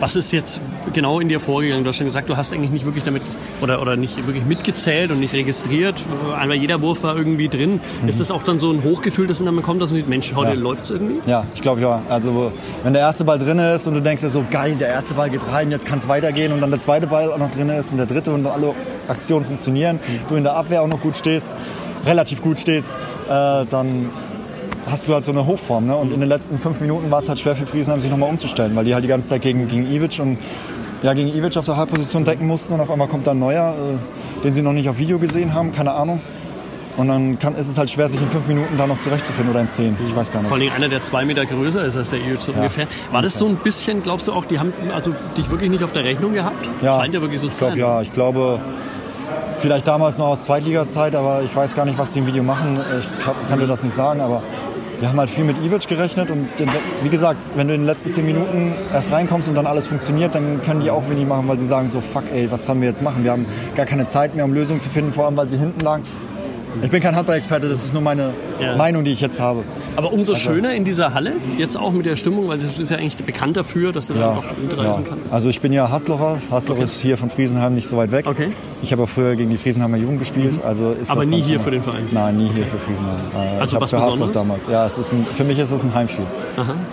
[0.00, 0.60] Was ist jetzt
[0.92, 1.82] genau in dir vorgegangen?
[1.82, 3.22] Du hast schon gesagt, du hast eigentlich nicht wirklich damit
[3.62, 6.02] oder, oder nicht wirklich mitgezählt und nicht registriert.
[6.38, 7.80] Einmal jeder Wurf war irgendwie drin.
[8.06, 10.34] Ist das auch dann so ein Hochgefühl, das in einem kommt, dass man sieht, Mensch,
[10.34, 10.60] heute Ja.
[10.60, 11.20] läuft's irgendwie?
[11.30, 12.02] Ja, ich glaube ja.
[12.10, 12.52] Also
[12.84, 15.30] wenn der erste Ball drin ist und du denkst dir so, geil, der erste Ball
[15.30, 17.90] geht rein, jetzt kann es weitergehen und dann der zweite Ball auch noch drin ist
[17.90, 18.74] und der dritte und alle
[19.08, 21.54] Aktionen funktionieren, du in der Abwehr auch noch gut stehst,
[22.04, 22.88] relativ gut stehst,
[23.28, 24.10] äh, dann
[24.86, 25.86] hast du halt so eine Hochform.
[25.86, 25.96] Ne?
[25.96, 28.74] Und in den letzten fünf Minuten war es halt schwer für Friesenheim, sich nochmal umzustellen,
[28.76, 30.38] weil die halt die ganze Zeit gegen, gegen Ivic und
[31.02, 33.74] ja, gegen Ivic auf der Halbposition decken mussten und auf einmal kommt dann ein neuer,
[33.74, 36.20] äh, den sie noch nicht auf Video gesehen haben, keine Ahnung.
[36.96, 39.60] Und dann kann, ist es halt schwer, sich in fünf Minuten da noch zurechtzufinden oder
[39.60, 39.96] in zehn.
[40.06, 40.48] Ich weiß gar nicht.
[40.48, 42.86] Vor allem einer, der zwei Meter größer ist als der Ivic so ungefähr.
[43.12, 45.92] War das so ein bisschen, glaubst du auch, die haben also dich wirklich nicht auf
[45.92, 46.56] der Rechnung gehabt?
[46.82, 47.80] Ja, Scheint ja wirklich so ich zu glaube sein.
[47.80, 48.00] ja.
[48.00, 48.60] Ich glaube,
[49.60, 52.78] vielleicht damals noch aus Zweitliga-Zeit, aber ich weiß gar nicht, was die im Video machen.
[52.98, 54.42] Ich kann, kann dir das nicht sagen, aber
[54.98, 56.70] wir haben halt viel mit Ivic gerechnet und den,
[57.02, 60.34] wie gesagt, wenn du in den letzten zehn Minuten erst reinkommst und dann alles funktioniert,
[60.34, 62.88] dann können die auch wenig machen, weil sie sagen so, fuck ey, was sollen wir
[62.88, 63.22] jetzt machen?
[63.22, 63.44] Wir haben
[63.74, 66.04] gar keine Zeit mehr, um Lösungen zu finden, vor allem, weil sie hinten lagen.
[66.82, 68.76] Ich bin kein Handball-Experte, das ist nur meine Ja.
[68.76, 69.62] Meinung, die ich jetzt habe.
[69.96, 72.90] Aber umso Also schöner in dieser Halle, jetzt auch mit der Stimmung, weil das ist
[72.90, 74.50] ja eigentlich bekannt dafür, dass du da Ja, noch ja.
[74.60, 75.24] mitreisen kannst.
[75.32, 76.38] Also ich bin ja Haslocher.
[76.50, 76.84] Hasloch Okay.
[76.84, 78.26] ist hier von Friesenheim nicht so weit weg.
[78.26, 78.52] Okay.
[78.82, 80.60] Ich habe ja früher gegen die Friesenheimer Jugend gespielt.
[80.64, 82.06] Also ist Aber nie hier für den Verein?
[82.12, 83.16] Nein, nie hier für Friesenheim.
[83.34, 84.66] Äh, Also ich was für Hasloch damals.
[84.66, 86.26] Ja, es ist ein, für mich ist es ein Heimspiel.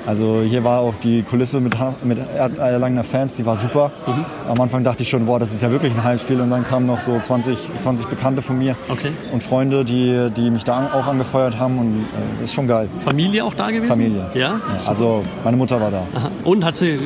[0.05, 2.17] Also hier war auch die Kulisse mit, Ha- mit
[2.57, 3.91] Erlangener Fans, die war super.
[4.07, 4.25] Mhm.
[4.49, 6.39] Am Anfang dachte ich schon, boah, das ist ja wirklich ein Heimspiel.
[6.41, 9.11] Und dann kamen noch so 20, 20 Bekannte von mir Okay.
[9.31, 11.79] und Freunde, die, die mich da auch angefeuert haben.
[11.79, 12.05] Und
[12.39, 12.87] äh, ist schon geil.
[12.99, 13.89] Familie auch da gewesen?
[13.89, 14.25] Familie.
[14.35, 14.39] Ja?
[14.39, 16.03] Ja, also meine Mutter war da.
[16.13, 16.29] Aha.
[16.43, 16.99] Und hat sie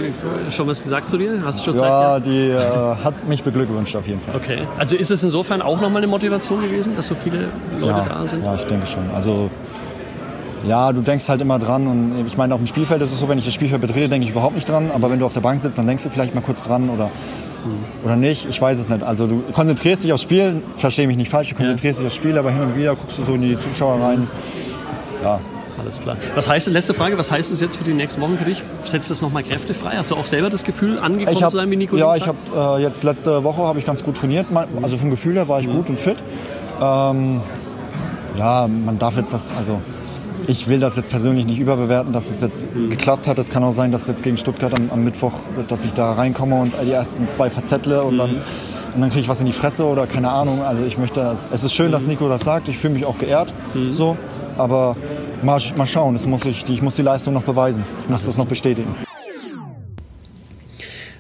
[0.52, 1.42] schon was gesagt zu dir?
[1.46, 2.60] Hast du schon Zeit Ja, die äh,
[3.04, 4.36] hat mich beglückwünscht auf jeden Fall.
[4.36, 4.60] Okay.
[4.78, 7.50] Also ist es insofern auch nochmal eine Motivation gewesen, dass so viele
[7.80, 8.44] Leute ja, da sind?
[8.44, 9.10] Ja, ich denke schon.
[9.12, 9.50] Also
[10.66, 13.30] ja, du denkst halt immer dran und ich meine, auf dem Spielfeld ist es so,
[13.30, 15.42] wenn ich das Spielfeld betrete, denke ich überhaupt nicht dran, aber wenn du auf der
[15.42, 17.10] Bank sitzt, dann denkst du vielleicht mal kurz dran oder,
[18.04, 19.04] oder nicht, ich weiß es nicht.
[19.04, 22.38] Also du konzentrierst dich aufs Spiel, verstehe mich nicht falsch, du konzentrierst dich aufs Spiel,
[22.38, 24.28] aber hin und wieder guckst du so in die Zuschauer rein.
[25.24, 25.40] Ja,
[25.80, 26.18] Alles klar.
[26.36, 28.62] Was heißt, letzte Frage, was heißt es jetzt für die nächsten Wochen für dich?
[28.84, 29.94] Setzt das nochmal Kräfte frei?
[29.98, 32.28] Hast du auch selber das Gefühl, angekommen ich hab, zu sein, wie Nico Ja, ich
[32.28, 34.48] habe äh, jetzt letzte Woche habe ich ganz gut trainiert.
[34.82, 36.18] Also vom Gefühl her war ich gut und fit.
[36.82, 37.42] Ähm,
[38.38, 39.82] ja, man darf jetzt das, also
[40.48, 43.38] ich will das jetzt persönlich nicht überbewerten, dass es jetzt geklappt hat.
[43.38, 45.34] Es kann auch sein, dass jetzt gegen Stuttgart am, am Mittwoch,
[45.68, 48.38] dass ich da reinkomme und die ersten zwei verzettle und dann,
[48.96, 50.64] und dann kriege ich was in die Fresse oder keine Ahnung.
[50.64, 52.70] Also ich möchte, es ist schön, dass Nico das sagt.
[52.70, 53.54] Ich fühle mich auch geehrt,
[53.92, 54.18] so.
[54.58, 54.96] Aber
[55.44, 57.84] mal, mal schauen, das muss ich, ich muss die Leistung noch beweisen.
[58.04, 58.96] Ich muss das noch bestätigen.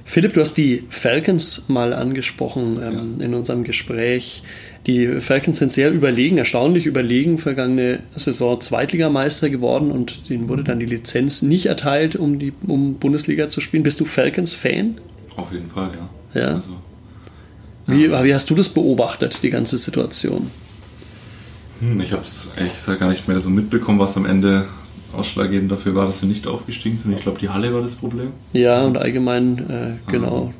[0.05, 4.41] Philipp, du hast die Falcons mal angesprochen ähm, in unserem Gespräch.
[4.87, 10.79] Die Falcons sind sehr überlegen, erstaunlich überlegen, vergangene Saison Zweitligameister geworden und denen wurde dann
[10.79, 13.83] die Lizenz nicht erteilt, um, die, um Bundesliga zu spielen.
[13.83, 14.95] Bist du Falcons-Fan?
[15.35, 15.91] Auf jeden Fall,
[16.33, 16.41] ja.
[16.41, 16.47] Ja.
[16.55, 16.69] Also,
[17.87, 20.49] Wie, wie hast du das beobachtet, die ganze Situation?
[21.81, 24.67] Hm, ich habe es ehrlich gesagt gar nicht mehr so mitbekommen, was am Ende
[25.13, 27.13] ausschlaggebend dafür war, dass sie nicht aufgestiegen sind.
[27.13, 28.29] Ich glaube, die Halle war das Problem.
[28.53, 30.53] Ja, und allgemein, äh, genau,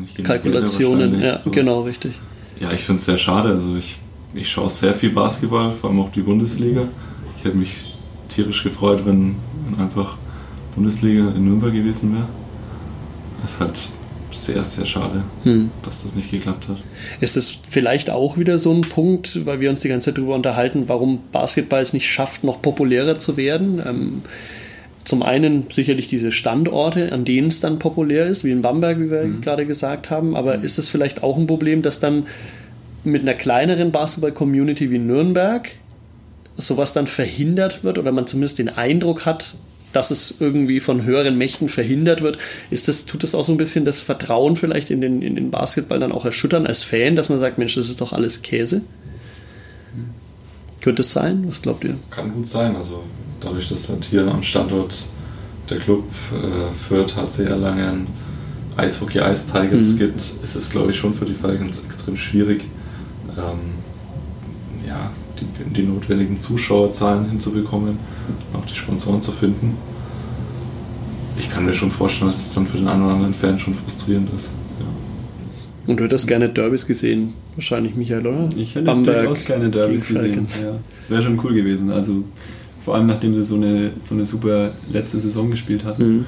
[0.00, 2.12] Nicht genug Kalkulationen, ja, genau, richtig.
[2.60, 3.50] Ja, ich finde es sehr schade.
[3.50, 3.96] Also ich,
[4.34, 6.82] ich schaue sehr viel Basketball, vor allem auch die Bundesliga.
[7.38, 7.70] Ich hätte mich
[8.28, 9.36] tierisch gefreut, wenn,
[9.68, 10.16] wenn einfach
[10.74, 12.26] Bundesliga in Nürnberg gewesen wäre.
[13.44, 13.88] Es ist halt
[14.32, 15.70] sehr, sehr schade, Hm.
[15.82, 16.78] dass das nicht geklappt hat.
[17.20, 20.34] Ist das vielleicht auch wieder so ein Punkt, weil wir uns die ganze Zeit darüber
[20.34, 23.80] unterhalten, warum Basketball es nicht schafft, noch populärer zu werden?
[23.86, 24.22] Ähm,
[25.04, 29.10] zum einen sicherlich diese Standorte, an denen es dann populär ist, wie in Bamberg, wie
[29.10, 32.26] wir gerade gesagt haben, aber ist es vielleicht auch ein Problem, dass dann
[33.04, 35.70] mit einer kleineren Basketball-Community wie Nürnberg
[36.56, 39.56] sowas dann verhindert wird oder man zumindest den Eindruck hat,
[39.92, 42.38] dass es irgendwie von höheren Mächten verhindert wird,
[42.70, 45.50] ist das, tut das auch so ein bisschen das Vertrauen vielleicht in den, in den
[45.50, 48.82] Basketball dann auch erschüttern als Fan, dass man sagt, Mensch, das ist doch alles Käse?
[50.80, 51.44] Könnte es sein?
[51.46, 51.96] Was glaubt ihr?
[52.10, 52.74] Kann gut sein.
[52.76, 53.04] Also
[53.44, 54.94] dadurch, dass halt hier am Standort
[55.70, 58.06] der Club äh, Fürth, HC Erlangen,
[58.76, 59.98] Eishockey Ice Tigers Mhm.
[59.98, 62.64] gibt, ist es glaube ich schon für die Falcons extrem schwierig,
[63.36, 67.98] ähm, ja, die, die notwendigen Zuschauerzahlen hinzubekommen
[68.52, 69.76] und auch die Sponsoren zu finden.
[71.38, 73.74] Ich kann mir schon vorstellen, dass das dann für den einen oder anderen Fan schon
[73.74, 74.52] frustrierend ist.
[74.78, 74.86] Ja.
[75.90, 78.48] Und du hättest gerne Derbys gesehen, wahrscheinlich Michael, oder?
[78.56, 80.46] Ich hätte Bamberg durchaus keine Derbys gesehen.
[80.62, 80.74] Ja.
[81.00, 81.90] Das wäre schon cool gewesen.
[81.90, 82.22] Also
[82.84, 86.04] vor allem nachdem sie so eine, so eine super letzte Saison gespielt hatten.
[86.18, 86.26] Mhm.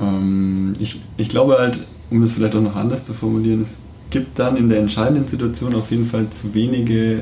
[0.00, 4.38] Ähm, ich, ich glaube halt, um das vielleicht auch noch anders zu formulieren, es gibt
[4.38, 7.20] dann in der entscheidenden Situation auf jeden Fall zu wenige,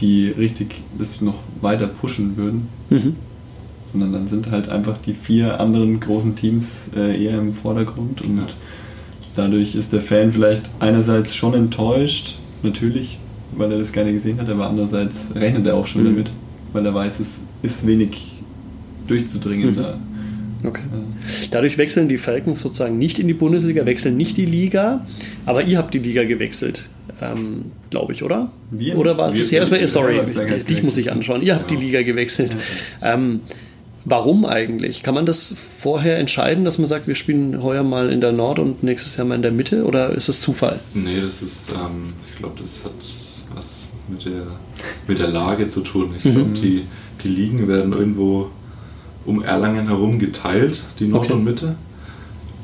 [0.00, 2.68] die richtig das noch weiter pushen würden.
[2.90, 3.16] Mhm.
[3.86, 8.38] Sondern dann sind halt einfach die vier anderen großen Teams äh, eher im Vordergrund und
[8.38, 8.46] Ja.
[9.36, 13.18] dadurch ist der Fan vielleicht einerseits schon enttäuscht, natürlich,
[13.56, 16.06] weil er das gerne gesehen hat, aber andererseits rechnet er auch schon Mhm.
[16.06, 16.32] damit,
[16.72, 18.32] weil er weiß, es ist wenig
[19.06, 19.76] durchzudringen Mhm.
[19.76, 19.98] da.
[20.64, 20.82] Okay.
[20.92, 20.98] Ja.
[21.50, 25.04] Dadurch wechseln die Falcons sozusagen nicht in die Bundesliga, wechseln nicht die Liga,
[25.44, 26.88] aber ihr habt die Liga gewechselt,
[27.20, 28.52] ähm, glaube ich, oder?
[28.70, 30.20] Wir oder war wir- das wir- Sorry,
[30.68, 31.42] dich muss ich anschauen.
[31.42, 31.76] Ihr habt Ja.
[31.76, 32.54] die Liga gewechselt.
[33.02, 33.40] Ähm,
[34.04, 35.02] warum eigentlich?
[35.02, 38.60] Kann man das vorher entscheiden, dass man sagt, wir spielen heuer mal in der Nord
[38.60, 40.78] und nächstes Jahr mal in der Mitte oder ist es Zufall?
[40.94, 42.92] Nee, das ist, ähm, ich glaube, das hat
[44.08, 44.42] mit der,
[45.08, 46.10] mit der Lage zu tun.
[46.16, 46.54] Ich glaube, Mhm.
[46.54, 46.82] die,
[47.22, 48.48] die Ligen werden irgendwo
[49.24, 51.32] um Erlangen herum geteilt, die Nord Okay.
[51.34, 51.76] und Mitte.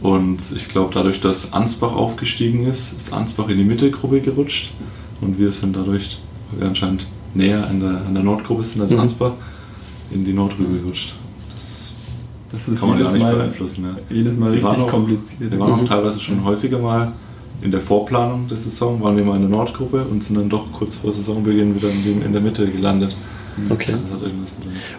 [0.00, 4.72] Und ich glaube, dadurch, dass Ansbach aufgestiegen ist, ist Ansbach in die Mittelgruppe gerutscht.
[5.20, 6.18] Und wir sind dadurch,
[6.50, 9.00] weil wir anscheinend näher an der, an der Nordgruppe sind als Mhm.
[9.00, 9.32] Ansbach,
[10.12, 11.14] in die Nordgruppe gerutscht.
[11.54, 11.92] Das
[12.50, 13.84] Das kann man gar nicht Mal, beeinflussen.
[13.84, 13.96] Ja.
[14.16, 15.50] jedes Mal Wir richtig auch- kompliziert.
[15.50, 15.86] Wir waren auch Mhm.
[15.86, 17.12] teilweise schon häufiger mal
[17.62, 20.72] in der Vorplanung der Saison, waren wir mal in der Nordgruppe und sind dann doch
[20.72, 23.16] kurz vor Saisonbeginn wieder in, der Mitte gelandet.
[23.70, 23.94] Okay.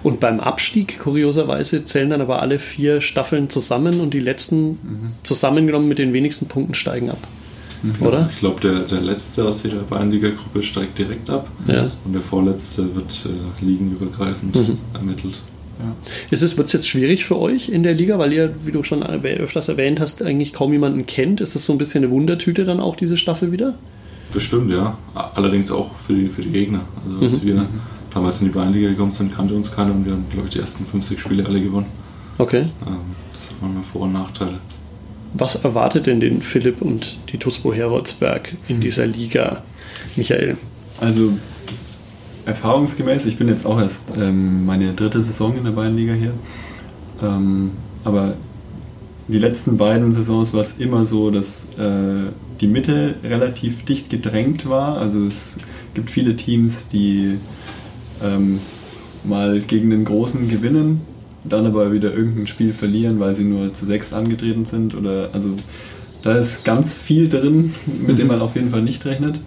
[0.03, 5.87] Und beim Abstieg, kurioserweise, zählen dann aber alle vier Staffeln zusammen und die letzten zusammengenommen
[5.87, 7.19] mit den wenigsten Punkten steigen ab.
[8.01, 8.29] Oder?
[8.33, 11.89] Ich glaube, der, der letzte aus jeder Bayernliga-Gruppe steigt direkt ab Ja.
[12.03, 14.77] und der vorletzte wird äh, ligenübergreifend Mhm.
[14.93, 15.39] ermittelt.
[15.79, 15.95] Ja.
[16.29, 18.83] Ist es, wird es jetzt schwierig für euch in der Liga, weil ihr, wie du
[18.83, 21.39] schon öfters erwähnt hast, eigentlich kaum jemanden kennt?
[21.41, 23.75] Ist das so ein bisschen eine Wundertüte dann auch, diese Staffel wieder?
[24.33, 24.97] Bestimmt, ja.
[25.13, 26.81] Allerdings auch für die, für die Gegner.
[27.05, 27.47] Also als Mhm.
[27.47, 27.65] wir
[28.13, 30.59] damals in die Bayernliga gekommen sind, kannte uns keiner und wir haben, glaube ich, die
[30.59, 31.87] ersten 50 Spiele alle gewonnen.
[32.37, 32.65] Okay.
[32.85, 32.97] Ähm,
[33.33, 34.59] das hat manchmal Vor- und Nachteile.
[35.33, 39.63] Was erwartet denn den Philipp und die TuSpo Heroldsberg in dieser Liga,
[40.15, 40.57] Michael?
[40.99, 41.33] Also
[42.49, 46.33] erfahrungsgemäß, ich bin jetzt auch erst ähm, meine dritte Saison in der Bayernliga hier,
[47.21, 47.71] ähm,
[48.03, 48.35] aber
[49.27, 54.67] die letzten beiden Saisons war es immer so, dass äh, die Mitte relativ dicht gedrängt
[54.67, 54.97] war.
[54.97, 55.59] Also es
[55.93, 57.35] gibt viele Teams, die
[58.23, 58.59] ähm,
[59.23, 61.01] mal gegen den Großen gewinnen,
[61.43, 64.95] dann aber wieder irgendein Spiel verlieren, weil sie nur zu sechs angetreten sind.
[64.95, 65.55] Oder also
[66.23, 67.75] da ist ganz viel drin,
[68.07, 69.39] mit dem man auf jeden Fall nicht rechnet.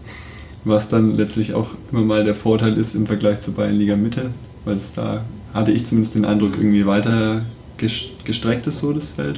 [0.64, 4.30] Was dann letztlich auch immer mal der Vorteil ist im Vergleich zur Bayernliga Mitte,
[4.64, 7.42] weil es da hatte ich zumindest den Eindruck irgendwie weiter
[7.80, 9.36] ges- gestreckt ist so das Feld.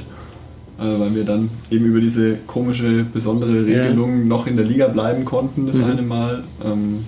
[0.77, 3.83] Äh, weil wir dann eben über diese komische, besondere Ja.
[3.83, 5.83] Regelung noch in der Liga bleiben konnten, das Mhm.
[5.85, 6.43] eine Mal.
[6.63, 7.05] Ähm,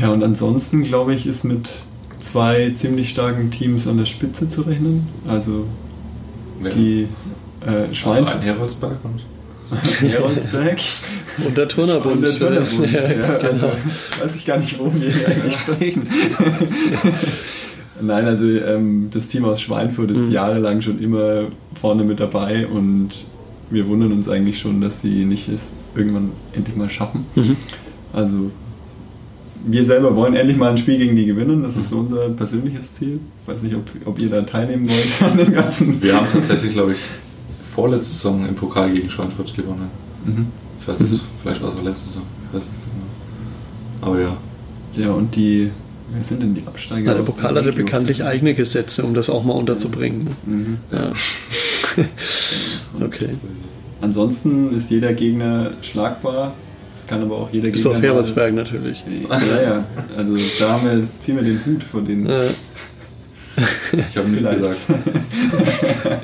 [0.00, 1.68] ja, und ansonsten glaube ich, ist mit
[2.20, 5.08] zwei ziemlich starken Teams an der Spitze zu rechnen.
[5.26, 5.66] Also
[6.60, 6.72] Wer?
[6.72, 7.08] die
[7.66, 9.20] äh, Schwein also ein Heroldsberg und
[10.00, 10.78] Heroldsberg
[11.46, 12.14] Und der Turnerbund.
[12.16, 12.90] und der Turnerbund.
[12.92, 13.72] Ja, Ja, also genau.
[14.22, 16.06] weiß ich gar nicht, worum wir hier eigentlich sprechen.
[18.02, 20.32] Nein, also ähm, das Team aus Schweinfurt ist Mhm.
[20.32, 21.44] jahrelang schon immer
[21.78, 23.10] vorne mit dabei und
[23.70, 27.26] wir wundern uns eigentlich schon, dass sie nicht es irgendwann endlich mal schaffen.
[27.34, 27.56] Mhm.
[28.12, 28.50] Also
[29.66, 31.62] wir selber wollen endlich mal ein Spiel gegen die gewinnen.
[31.62, 33.20] Das ist unser persönliches Ziel.
[33.42, 36.02] Ich weiß nicht, ob, ob ihr da teilnehmen wollt an dem Ganzen.
[36.02, 36.98] Wir haben tatsächlich, glaube ich,
[37.74, 39.90] vorletzte Saison im Pokal gegen Schweinfurt gewonnen.
[40.24, 40.46] Mhm.
[40.80, 42.22] Ich weiß nicht, vielleicht war es auch letzte Saison.
[42.48, 44.10] Ich weiß nicht genau.
[44.10, 44.36] Aber ja.
[44.96, 45.70] Ja, und die,
[46.12, 47.12] wer sind denn die Absteiger?
[47.12, 50.28] Ja, der Pokal hatte bekanntlich eigene Gesetze, um das auch mal unterzubringen.
[50.46, 50.78] Mhm.
[50.90, 51.12] Ja.
[53.04, 53.28] okay.
[54.00, 56.54] Ansonsten ist jeder Gegner schlagbar.
[56.96, 57.96] Es kann aber auch jeder Bis Gegner.
[57.98, 59.04] auf Heroldsberg natürlich.
[59.28, 59.84] Ja, ja.
[60.16, 62.26] Also da haben wir, ziehen wir den Hut von denen.
[62.26, 62.46] Äh,
[64.08, 64.78] Ich habe nichts gesagt.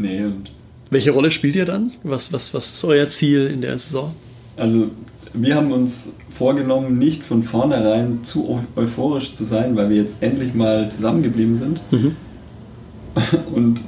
[0.00, 0.50] Nee, und
[0.90, 1.92] welche Rolle spielt ihr dann?
[2.02, 4.12] Was, was, was ist euer Ziel in der Saison?
[4.56, 4.88] Also
[5.32, 10.22] wir haben uns vorgenommen, nicht von vornherein zu eu- euphorisch zu sein, weil wir jetzt
[10.22, 11.80] endlich mal zusammengeblieben sind.
[11.92, 12.16] Mhm.
[13.54, 13.80] Und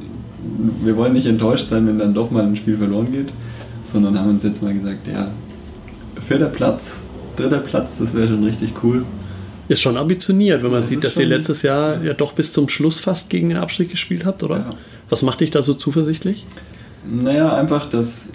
[0.84, 3.28] wir wollen nicht enttäuscht sein, wenn dann doch mal ein Spiel verloren geht,
[3.84, 5.30] sondern haben uns jetzt mal gesagt, ja,
[6.20, 7.02] vierter Platz,
[7.36, 9.04] dritter Platz, das wäre schon richtig cool.
[9.68, 12.68] Ist schon ambitioniert, wenn man Das sieht, dass ihr letztes Jahr ja doch bis zum
[12.68, 14.56] Schluss fast gegen den Abstieg gespielt habt, oder?
[14.56, 14.74] Ja.
[15.12, 16.46] Was macht dich da so zuversichtlich?
[17.06, 18.32] Naja, einfach das,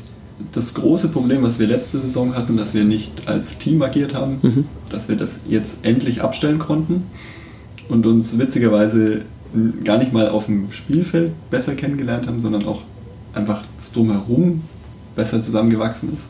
[0.51, 4.37] das große Problem, was wir letzte Saison hatten, dass wir nicht als Team agiert haben,
[4.43, 4.65] Mhm.
[4.91, 7.01] dass wir das jetzt endlich abstellen konnten
[7.89, 9.21] und uns witzigerweise
[9.83, 12.81] gar nicht mal auf dem Spielfeld besser kennengelernt haben, sondern auch
[13.33, 14.61] einfach das Drumherum
[15.15, 16.27] besser zusammengewachsen ist.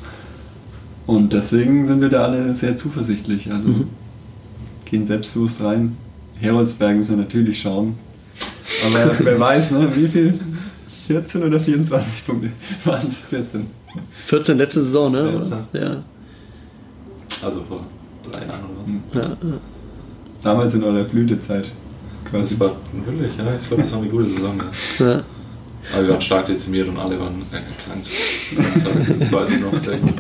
[1.07, 3.51] Und deswegen sind wir da alle sehr zuversichtlich.
[3.51, 3.87] Also Mhm.
[4.85, 5.97] gehen selbstbewusst rein.
[6.35, 7.95] Heroldsberg müssen wir natürlich schauen.
[8.86, 10.39] Aber wer weiß, ne, wie viel?
[11.07, 12.49] 14 oder 24 Punkte?
[12.84, 13.65] Waren es 14?
[14.26, 15.32] 14 letzte Saison, ne?
[15.32, 15.57] Letzte.
[15.74, 16.03] Ja.
[17.43, 17.86] Also vor
[18.30, 19.49] drei Jahren oder was.
[19.49, 19.57] ja.
[20.43, 21.65] Damals in eurer Blütezeit.
[22.30, 22.57] Quasi.
[22.57, 23.45] Das war wirklich, ja.
[23.61, 24.61] Ich glaube, das war eine gute Saison.
[24.99, 25.05] Ja.
[25.05, 25.24] ja.
[25.93, 28.07] Aber wir waren stark dezimiert und alle waren erkrankt.
[29.20, 30.13] Das weiß ich noch sehr gut.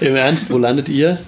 [0.00, 1.18] Im Ernst, wo landet ihr?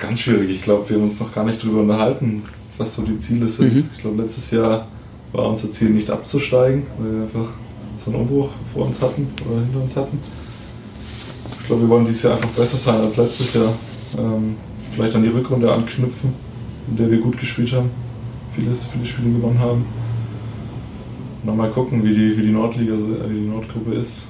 [0.00, 0.50] Ganz schwierig.
[0.50, 2.42] Ich glaube, wir haben uns noch gar nicht drüber unterhalten,
[2.80, 3.74] was so die Ziele sind.
[3.74, 3.84] Mhm.
[3.94, 4.88] Ich glaube, letztes Jahr
[5.32, 7.52] war unser Ziel nicht abzusteigen, weil wir einfach
[7.96, 10.18] so einen Umbruch vor uns hatten oder hinter uns hatten.
[11.60, 13.72] Ich glaube, wir wollen dieses Jahr einfach besser sein als letztes Jahr.
[14.18, 14.56] Ähm,
[14.90, 16.32] vielleicht an die Rückrunde anknüpfen,
[16.88, 17.90] in der wir gut gespielt haben,
[18.56, 19.84] vieles, viele Spiele gewonnen haben.
[21.42, 24.22] Und dann mal gucken, wie die, wie die Nordliga, äh, wie die Nordgruppe ist.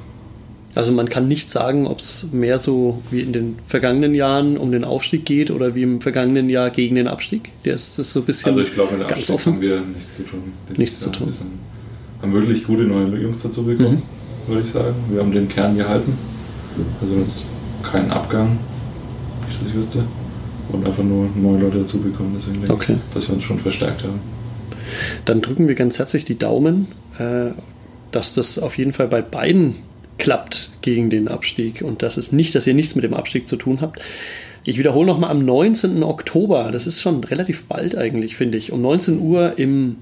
[0.74, 4.70] Also man kann nicht sagen, ob es mehr so wie in den vergangenen Jahren um
[4.70, 7.50] den Aufstieg geht oder wie im vergangenen Jahr gegen den Abstieg.
[7.64, 9.52] Der ist, das ist so ein bisschen Also ich glaube, mit dem ganz Abstieg offen.
[9.54, 10.40] haben wir nichts zu tun.
[10.68, 11.26] Dieses Nichts zu tun.
[11.26, 11.50] Wir sind,
[12.22, 14.02] haben wirklich gute neue Jungs dazu bekommen,
[14.46, 14.52] Mhm.
[14.52, 14.94] würde ich sagen.
[15.10, 16.16] Wir haben den Kern gehalten.
[17.02, 17.46] Also jetzt
[17.82, 18.56] keinen Abgang,
[19.48, 20.04] nicht, dass ich wüsste.
[20.70, 22.34] Und einfach nur neue Leute dazu bekommen.
[22.38, 22.92] Deswegen denke Okay.
[23.08, 24.20] ich, dass wir uns schon verstärkt haben.
[25.24, 26.86] Dann drücken wir ganz herzlich die Daumen,
[27.18, 27.46] äh,
[28.12, 29.74] dass das auf jeden Fall bei beiden
[30.20, 33.56] klappt gegen den Abstieg und das ist nicht, dass ihr nichts mit dem Abstieg zu
[33.56, 34.00] tun habt.
[34.64, 36.02] Ich wiederhole nochmal am 19.
[36.02, 38.70] Oktober, das ist schon relativ bald eigentlich, finde ich.
[38.70, 39.96] Um 19 Uhr im,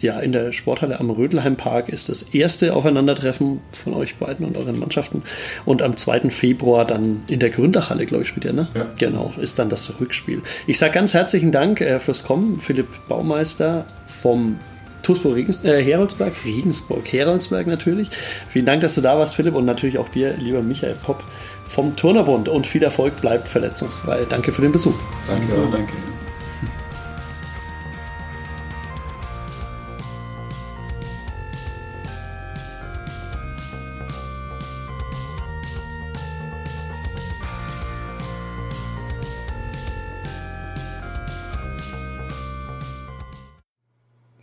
[0.00, 4.76] ja, in der Sporthalle am Rödelheim-Park ist das erste Aufeinandertreffen von euch beiden und euren
[4.76, 5.22] Mannschaften.
[5.64, 6.30] Und am 2.
[6.30, 8.66] Februar dann in der Gründachhalle, glaube ich, spielt ihr, ne?
[8.74, 8.88] Ja.
[8.98, 10.42] Genau, ist dann das Rückspiel.
[10.66, 14.56] Ich sage ganz herzlichen Dank äh, fürs Kommen, Philipp Baumeister vom
[15.02, 18.10] TuSpo Regens, äh, Heroldsberg, Regensburg, Heroldsberg natürlich.
[18.48, 21.22] Vielen Dank, dass du da warst, Philipp, und natürlich auch dir, lieber Michael Popp
[21.66, 22.48] vom Turnerbund.
[22.48, 24.26] Und viel Erfolg, bleibt verletzungsfrei.
[24.28, 24.94] Danke für den Besuch.
[25.26, 25.52] Danke.
[25.52, 25.92] So, danke.